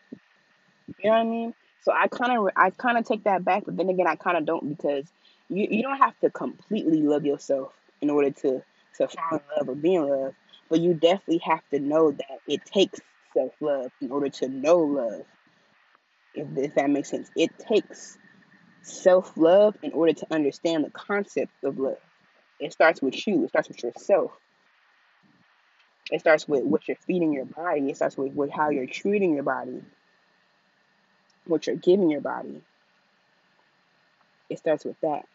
[1.03, 1.55] You know what I mean?
[1.83, 4.37] So I kind of I kind of take that back, but then again I kind
[4.37, 5.07] of don't because
[5.49, 8.63] you you don't have to completely love yourself in order to
[8.99, 10.35] to in love or be in love,
[10.69, 13.01] but you definitely have to know that it takes
[13.35, 15.23] self love in order to know love.
[16.35, 18.17] If, if that makes sense, it takes
[18.83, 21.99] self love in order to understand the concept of love.
[22.61, 23.45] It starts with you.
[23.45, 24.33] It starts with yourself.
[26.11, 27.89] It starts with what you're feeding your body.
[27.91, 29.83] It starts with, with how you're treating your body,
[31.47, 32.61] what you're giving your body.
[34.51, 35.27] It starts with that.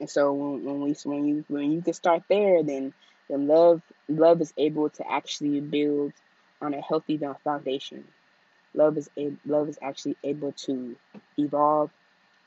[0.00, 2.92] And so when, we when you when you can start there, then
[3.30, 6.12] then love love is able to actually build
[6.60, 8.04] on a healthy foundation.
[8.74, 10.96] Love is a, love is actually able to
[11.38, 11.90] evolve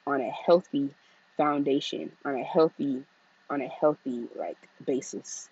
[0.05, 0.89] on a healthy
[1.37, 3.03] foundation, on a healthy
[3.49, 5.47] on a healthy like basis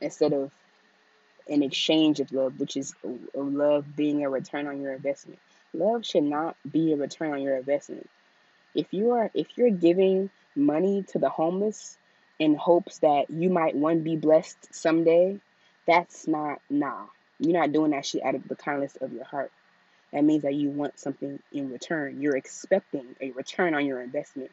[0.00, 0.50] instead of
[1.48, 5.38] an exchange of love, which is uh, love being a return on your investment.
[5.74, 8.08] Love should not be a return on your investment.
[8.74, 11.96] If you are if you're giving money to the homeless
[12.38, 15.40] in hopes that you might one be blessed someday,
[15.86, 17.06] that's not nah.
[17.38, 19.50] You're not doing that shit out of the kindness of your heart.
[20.12, 22.20] That means that you want something in return.
[22.20, 24.50] You're expecting a return on your investment.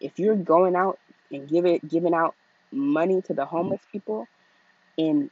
[0.00, 0.98] If you're going out
[1.30, 2.34] and give it giving out
[2.72, 4.26] money to the homeless people
[4.96, 5.30] in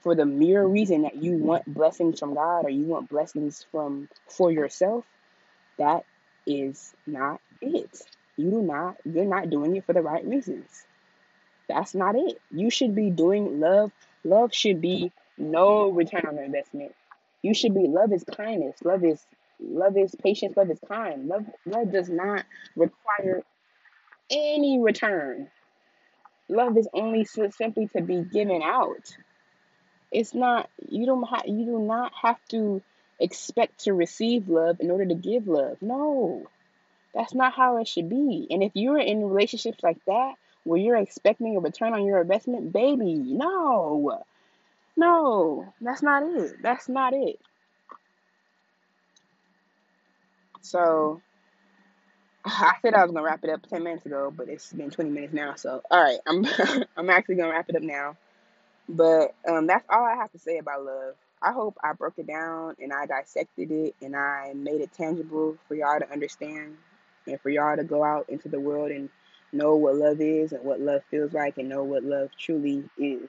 [0.00, 4.08] for the mere reason that you want blessings from God or you want blessings from
[4.28, 5.04] for yourself,
[5.78, 6.04] that
[6.46, 8.02] is not it.
[8.36, 10.84] You do not you're not doing it for the right reasons.
[11.68, 12.40] That's not it.
[12.50, 13.92] You should be doing love.
[14.24, 16.94] Love should be no return on investment.
[17.42, 18.76] You should be love is kindness.
[18.84, 19.24] Love is
[19.60, 20.56] love is patience.
[20.56, 21.28] Love is kind.
[21.28, 22.44] Love love does not
[22.76, 23.42] require
[24.30, 25.48] any return.
[26.48, 29.16] Love is only simply to be given out.
[30.10, 32.82] It's not you don't have you do not have to
[33.18, 35.78] expect to receive love in order to give love.
[35.80, 36.46] No.
[37.14, 38.46] That's not how it should be.
[38.50, 40.34] And if you're in relationships like that
[40.64, 44.22] where you're expecting a return on your investment, baby, no.
[44.96, 46.62] No, that's not it.
[46.62, 47.40] That's not it.
[50.62, 51.20] So
[52.44, 55.10] I said I was gonna wrap it up ten minutes ago, but it's been twenty
[55.10, 55.54] minutes now.
[55.56, 56.46] So all right, I'm
[56.96, 58.16] I'm actually gonna wrap it up now.
[58.88, 61.14] But um, that's all I have to say about love.
[61.42, 65.56] I hope I broke it down and I dissected it and I made it tangible
[65.68, 66.76] for y'all to understand
[67.26, 69.08] and for y'all to go out into the world and
[69.52, 73.28] know what love is and what love feels like and know what love truly is.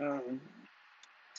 [0.00, 0.40] Um,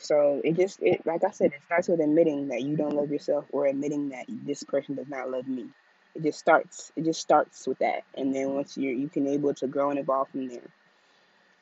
[0.01, 3.11] so it just it like I said, it starts with admitting that you don't love
[3.11, 5.67] yourself or admitting that this person does not love me.
[6.15, 6.91] It just starts.
[6.95, 9.99] It just starts with that, and then once you're you can able to grow and
[9.99, 10.69] evolve from there.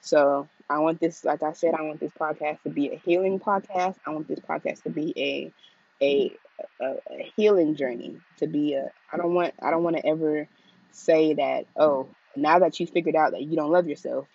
[0.01, 3.39] So I want this, like I said, I want this podcast to be a healing
[3.39, 3.95] podcast.
[4.05, 5.53] I want this podcast to be a
[6.01, 6.35] a
[6.81, 8.17] a, a healing journey.
[8.38, 10.47] To be a I don't want I don't want to ever
[10.91, 14.27] say that oh now that you figured out that you don't love yourself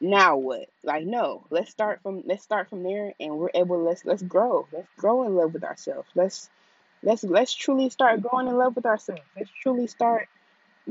[0.00, 0.68] now what?
[0.84, 4.66] Like no let's start from let's start from there and we're able let's let's grow.
[4.72, 6.08] Let's grow in love with ourselves.
[6.14, 6.50] Let's
[7.02, 9.22] let's let's truly start growing in love with ourselves.
[9.36, 10.28] Let's truly start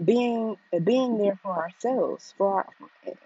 [0.04, 2.68] being being there for ourselves for our,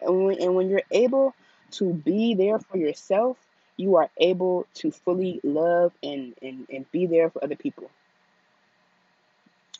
[0.01, 1.33] and, when, and when you're able
[1.71, 3.37] to be there for yourself
[3.77, 7.89] you are able to fully love and, and, and be there for other people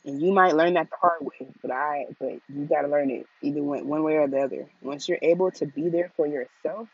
[0.04, 3.10] and you might learn that the hard way but i but you got to learn
[3.10, 6.26] it either one, one way or the other once you're able to be there for
[6.26, 6.88] yourself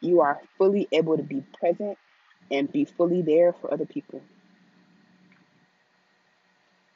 [0.00, 1.96] you are fully able to be present
[2.50, 4.20] and be fully there for other people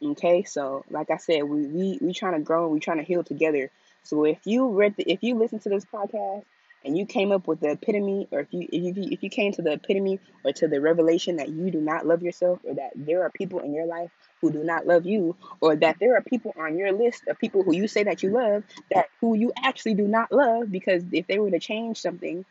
[0.03, 3.03] Okay, so like I said, we we we trying to grow, and we trying to
[3.03, 3.71] heal together.
[4.03, 6.45] So if you read, the, if you listen to this podcast
[6.85, 9.53] and you came up with the epitome, or if you if you if you came
[9.53, 12.91] to the epitome or to the revelation that you do not love yourself, or that
[12.95, 14.11] there are people in your life
[14.41, 17.63] who do not love you, or that there are people on your list of people
[17.63, 21.27] who you say that you love that who you actually do not love, because if
[21.27, 22.45] they were to change something,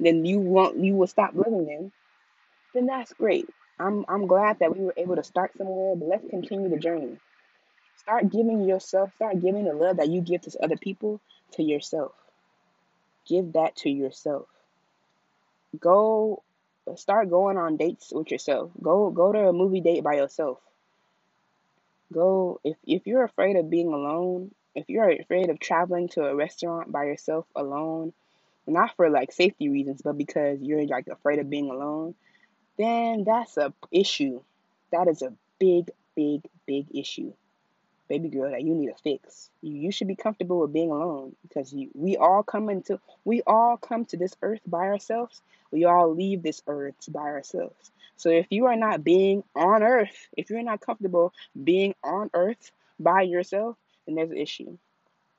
[0.00, 1.92] then you won't you will stop loving them.
[2.74, 3.48] Then that's great.
[3.78, 7.18] I'm I'm glad that we were able to start somewhere, but let's continue the journey.
[7.98, 11.20] Start giving yourself, start giving the love that you give to other people
[11.52, 12.12] to yourself.
[13.26, 14.46] Give that to yourself.
[15.78, 16.42] Go
[16.94, 18.70] start going on dates with yourself.
[18.80, 20.58] Go go to a movie date by yourself.
[22.12, 26.34] Go if if you're afraid of being alone, if you're afraid of traveling to a
[26.34, 28.12] restaurant by yourself alone,
[28.66, 32.14] not for like safety reasons, but because you're like afraid of being alone,
[32.78, 34.40] then that's a issue.
[34.92, 37.32] That is a big, big, big issue,
[38.08, 38.50] baby girl.
[38.50, 39.50] That you need a fix.
[39.60, 43.42] You, you should be comfortable with being alone because you, we all come into we
[43.46, 45.40] all come to this earth by ourselves.
[45.72, 47.90] We all leave this earth by ourselves.
[48.16, 52.70] So if you are not being on earth, if you're not comfortable being on earth
[52.98, 54.78] by yourself, then there's an issue.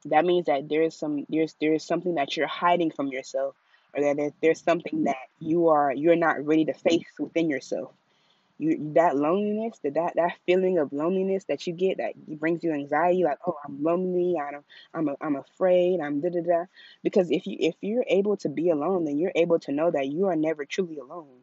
[0.05, 3.55] That means that there is some there's there is something that you're hiding from yourself
[3.93, 7.91] or that there's something that you are you're not ready to face within yourself.
[8.59, 12.73] You that loneliness that that, that feeling of loneliness that you get that brings you
[12.73, 14.63] anxiety like oh i'm lonely i'm
[14.93, 16.65] i'm, a, I'm afraid i'm da da da.
[17.03, 20.07] Because if you if you're able to be alone then you're able to know that
[20.07, 21.37] you are never truly alone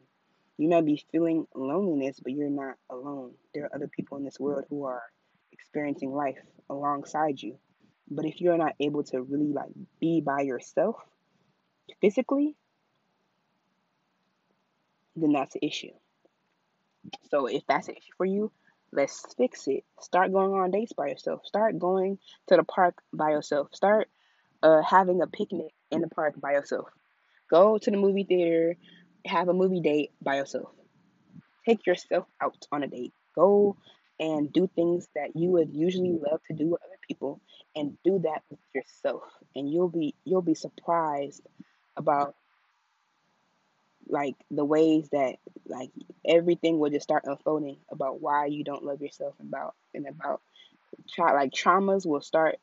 [0.57, 4.39] you may be feeling loneliness but you're not alone there are other people in this
[4.39, 5.03] world who are
[5.51, 6.37] experiencing life
[6.69, 7.57] alongside you
[8.09, 10.97] but if you're not able to really like be by yourself
[12.01, 12.55] physically,
[15.15, 15.91] then that's an issue.
[17.29, 18.51] So if that's an issue for you,
[18.91, 19.83] let's fix it.
[20.01, 21.45] Start going on dates by yourself.
[21.45, 23.69] Start going to the park by yourself.
[23.73, 24.09] Start
[24.63, 26.89] uh, having a picnic in the park by yourself.
[27.49, 28.75] Go to the movie theater,
[29.25, 30.69] have a movie date by yourself.
[31.67, 33.13] Take yourself out on a date.
[33.35, 33.77] Go
[34.19, 37.41] and do things that you would usually love to do with other people
[37.75, 39.23] and do that with yourself.
[39.55, 41.41] And you'll be you'll be surprised
[41.97, 42.35] about
[44.07, 45.89] like the ways that like
[46.25, 50.41] everything will just start unfolding about why you don't love yourself and about and about
[51.09, 52.57] tra- like traumas will start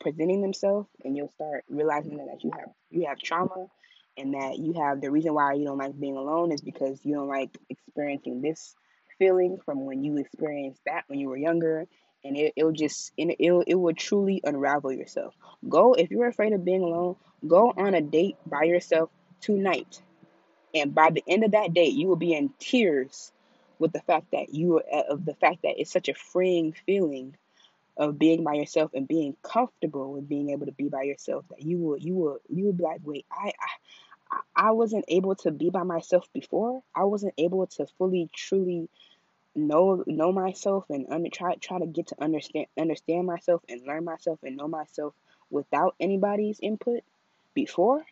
[0.00, 3.66] presenting themselves and you'll start realizing that you have you have trauma
[4.16, 7.14] and that you have the reason why you don't like being alone is because you
[7.14, 8.74] don't like experiencing this
[9.18, 11.86] feeling from when you experienced that when you were younger.
[12.24, 15.34] And it, it'll just it, it'll, it will truly unravel yourself.
[15.68, 19.10] Go if you're afraid of being alone go on a date by yourself
[19.40, 20.00] tonight.
[20.74, 23.32] And by the end of that date you will be in tears
[23.78, 27.36] with the fact that you uh, of the fact that it's such a freeing feeling
[27.96, 31.62] of being by yourself and being comfortable with being able to be by yourself that
[31.62, 33.68] you will you will you will be like wait I, I
[34.56, 36.82] I wasn't able to be by myself before.
[36.94, 38.88] I wasn't able to fully truly
[39.54, 44.04] know know myself and under, try try to get to understand understand myself and learn
[44.04, 45.14] myself and know myself
[45.50, 47.02] without anybody's input
[47.54, 48.04] before.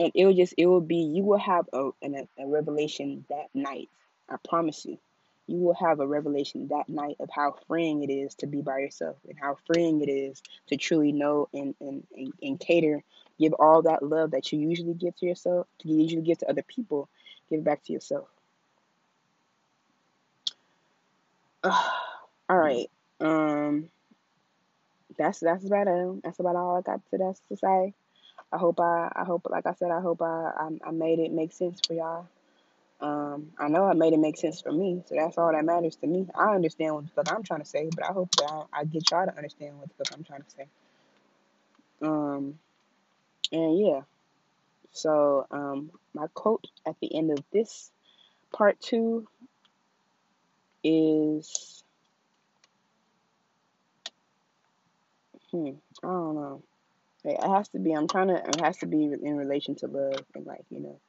[0.00, 3.48] And it will just it will be you will have a, an, a revelation that
[3.54, 3.88] night
[4.28, 4.98] i promise you.
[5.46, 8.78] You will have a revelation that night of how freeing it is to be by
[8.80, 13.02] yourself and how freeing it is to truly know and and, and, and cater
[13.38, 16.62] give all that love that you usually give to yourself you usually give to other
[16.62, 17.08] people
[17.50, 18.28] give back to yourself
[21.64, 21.76] all
[22.48, 23.88] right um
[25.16, 27.94] that's that's about it that's about all i got to that's to say
[28.52, 30.24] I hope I, I hope, like I said, I hope I,
[30.56, 32.28] I, I made it make sense for y'all.
[33.00, 35.96] Um, I know I made it make sense for me, so that's all that matters
[35.96, 36.26] to me.
[36.34, 38.84] I understand what the fuck I'm trying to say, but I hope that I, I
[38.84, 40.66] get y'all to understand what the fuck I'm trying to say.
[42.02, 42.58] Um,
[43.52, 44.00] and yeah,
[44.92, 47.90] so um, my quote at the end of this
[48.52, 49.26] part two
[50.82, 51.82] is,
[55.50, 55.70] hmm,
[56.02, 56.62] I don't know.
[57.24, 57.92] It has to be.
[57.92, 58.36] I'm trying to.
[58.36, 61.00] It has to be in relation to love and like you know.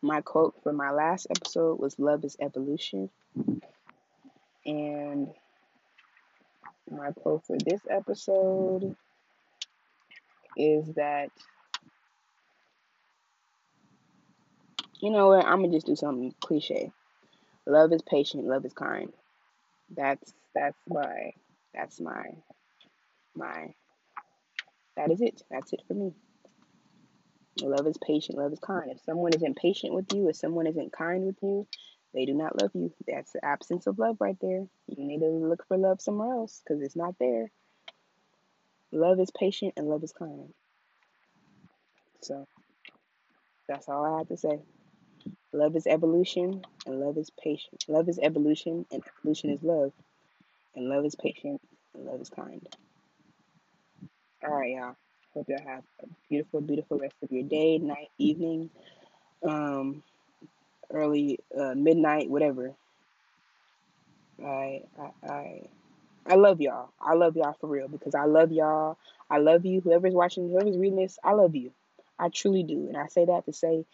[0.00, 3.10] My quote for my last episode was "Love is evolution,"
[4.64, 5.28] and
[6.90, 8.96] my quote for this episode
[10.56, 11.30] is that
[15.00, 15.44] you know what?
[15.44, 16.92] I'm gonna just do something cliche.
[17.66, 18.44] Love is patient.
[18.44, 19.12] Love is kind.
[19.94, 21.32] That's that's my
[21.74, 22.24] that's my
[23.34, 23.74] my
[24.96, 25.42] that is it.
[25.50, 26.12] That's it for me.
[27.62, 28.38] Love is patient.
[28.38, 28.90] Love is kind.
[28.90, 31.66] If someone isn't patient with you, if someone isn't kind with you,
[32.14, 32.92] they do not love you.
[33.06, 34.66] That's the absence of love right there.
[34.86, 37.50] You need to look for love somewhere else because it's not there.
[38.92, 40.54] Love is patient and love is kind.
[42.22, 42.46] So
[43.68, 44.60] that's all I have to say.
[45.52, 47.84] Love is evolution and love is patient.
[47.88, 49.92] Love is evolution and evolution is love.
[50.76, 51.60] And love is patient
[51.94, 52.66] and love is kind.
[54.44, 54.96] All right, y'all.
[55.32, 58.70] Hope y'all have a beautiful, beautiful rest of your day, night, evening,
[59.42, 60.02] um,
[60.94, 62.74] early, uh, midnight, whatever.
[64.42, 65.62] I, I, I,
[66.26, 66.90] I love y'all.
[67.00, 68.98] I love y'all for real because I love y'all.
[69.30, 69.80] I love you.
[69.80, 71.72] Whoever's watching, whoever's reading this, I love you.
[72.18, 72.88] I truly do.
[72.88, 73.84] And I say that to say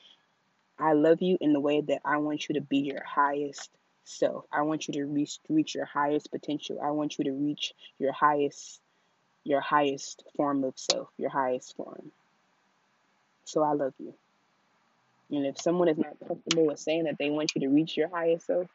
[0.78, 3.70] I love you in the way that I want you to be your highest
[4.04, 4.44] self.
[4.52, 6.80] I want you to reach reach your highest potential.
[6.82, 8.80] I want you to reach your highest
[9.44, 12.12] your highest form of self, your highest form.
[13.44, 14.14] So I love you.
[15.30, 18.08] And if someone is not comfortable with saying that they want you to reach your
[18.08, 18.66] highest self,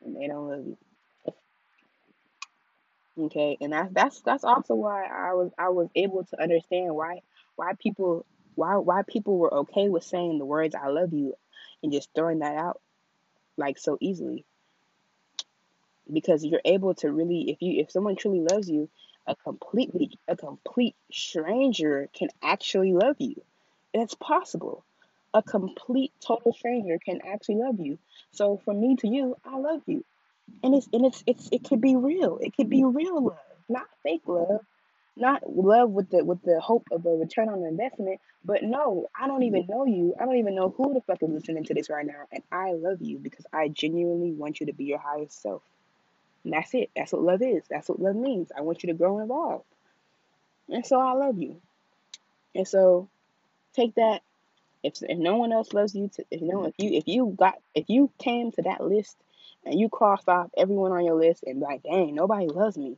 [0.00, 0.76] then they don't love you.
[3.18, 7.20] Okay, and that's that's that's also why I was I was able to understand why
[7.56, 8.24] why people
[8.54, 11.34] why why people were okay with saying the words I love you
[11.82, 12.80] and just throwing that out
[13.56, 14.44] like so easily.
[16.10, 18.88] Because you're able to really if you if someone truly loves you
[19.26, 23.42] a completely a complete stranger can actually love you.
[23.92, 24.84] And it's possible
[25.34, 27.98] a complete total stranger can actually love you
[28.32, 30.04] so from me to you i love you
[30.62, 33.86] and it's and it's it's it could be real it could be real love not
[34.02, 34.60] fake love
[35.16, 39.26] not love with the with the hope of a return on investment but no i
[39.26, 41.90] don't even know you i don't even know who the fuck is listening to this
[41.90, 45.42] right now and i love you because i genuinely want you to be your highest
[45.42, 45.62] self
[46.44, 46.90] and that's it.
[46.96, 47.62] That's what love is.
[47.70, 48.50] That's what love means.
[48.56, 49.62] I want you to grow and evolve.
[50.68, 51.60] And so I love you.
[52.54, 53.08] And so
[53.74, 54.22] take that.
[54.82, 56.96] If, if no one else loves you, to, if you know if you mm-hmm.
[56.96, 59.16] if you got if you came to that list
[59.64, 62.96] and you crossed off everyone on your list and like, dang, nobody loves me.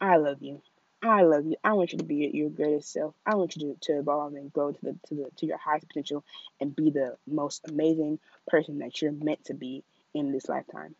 [0.00, 0.62] I love you.
[1.02, 1.56] I love you.
[1.62, 3.14] I want you to be your greatest self.
[3.24, 5.88] I want you to, to evolve and grow to the to the to your highest
[5.88, 6.24] potential
[6.60, 8.18] and be the most amazing
[8.48, 10.94] person that you're meant to be in this lifetime.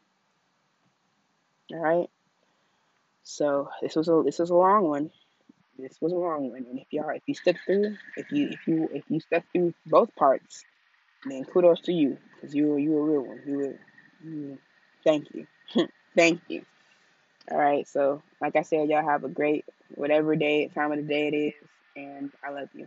[1.72, 2.10] All right.
[3.22, 5.10] So this was a this was a long one.
[5.78, 8.66] This was a long one, and if y'all if you stuck through, if you if
[8.66, 10.64] you if you stuck through both parts,
[11.26, 13.40] then kudos to you because you were you were a real one.
[13.46, 13.78] You were
[14.24, 14.58] you.
[15.04, 15.46] Thank you,
[16.16, 16.64] thank you.
[17.50, 17.86] All right.
[17.88, 19.64] So like I said, y'all have a great
[19.94, 21.54] whatever day time of the day it is,
[21.96, 22.86] and I love you.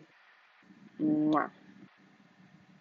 [1.01, 1.49] Mwah.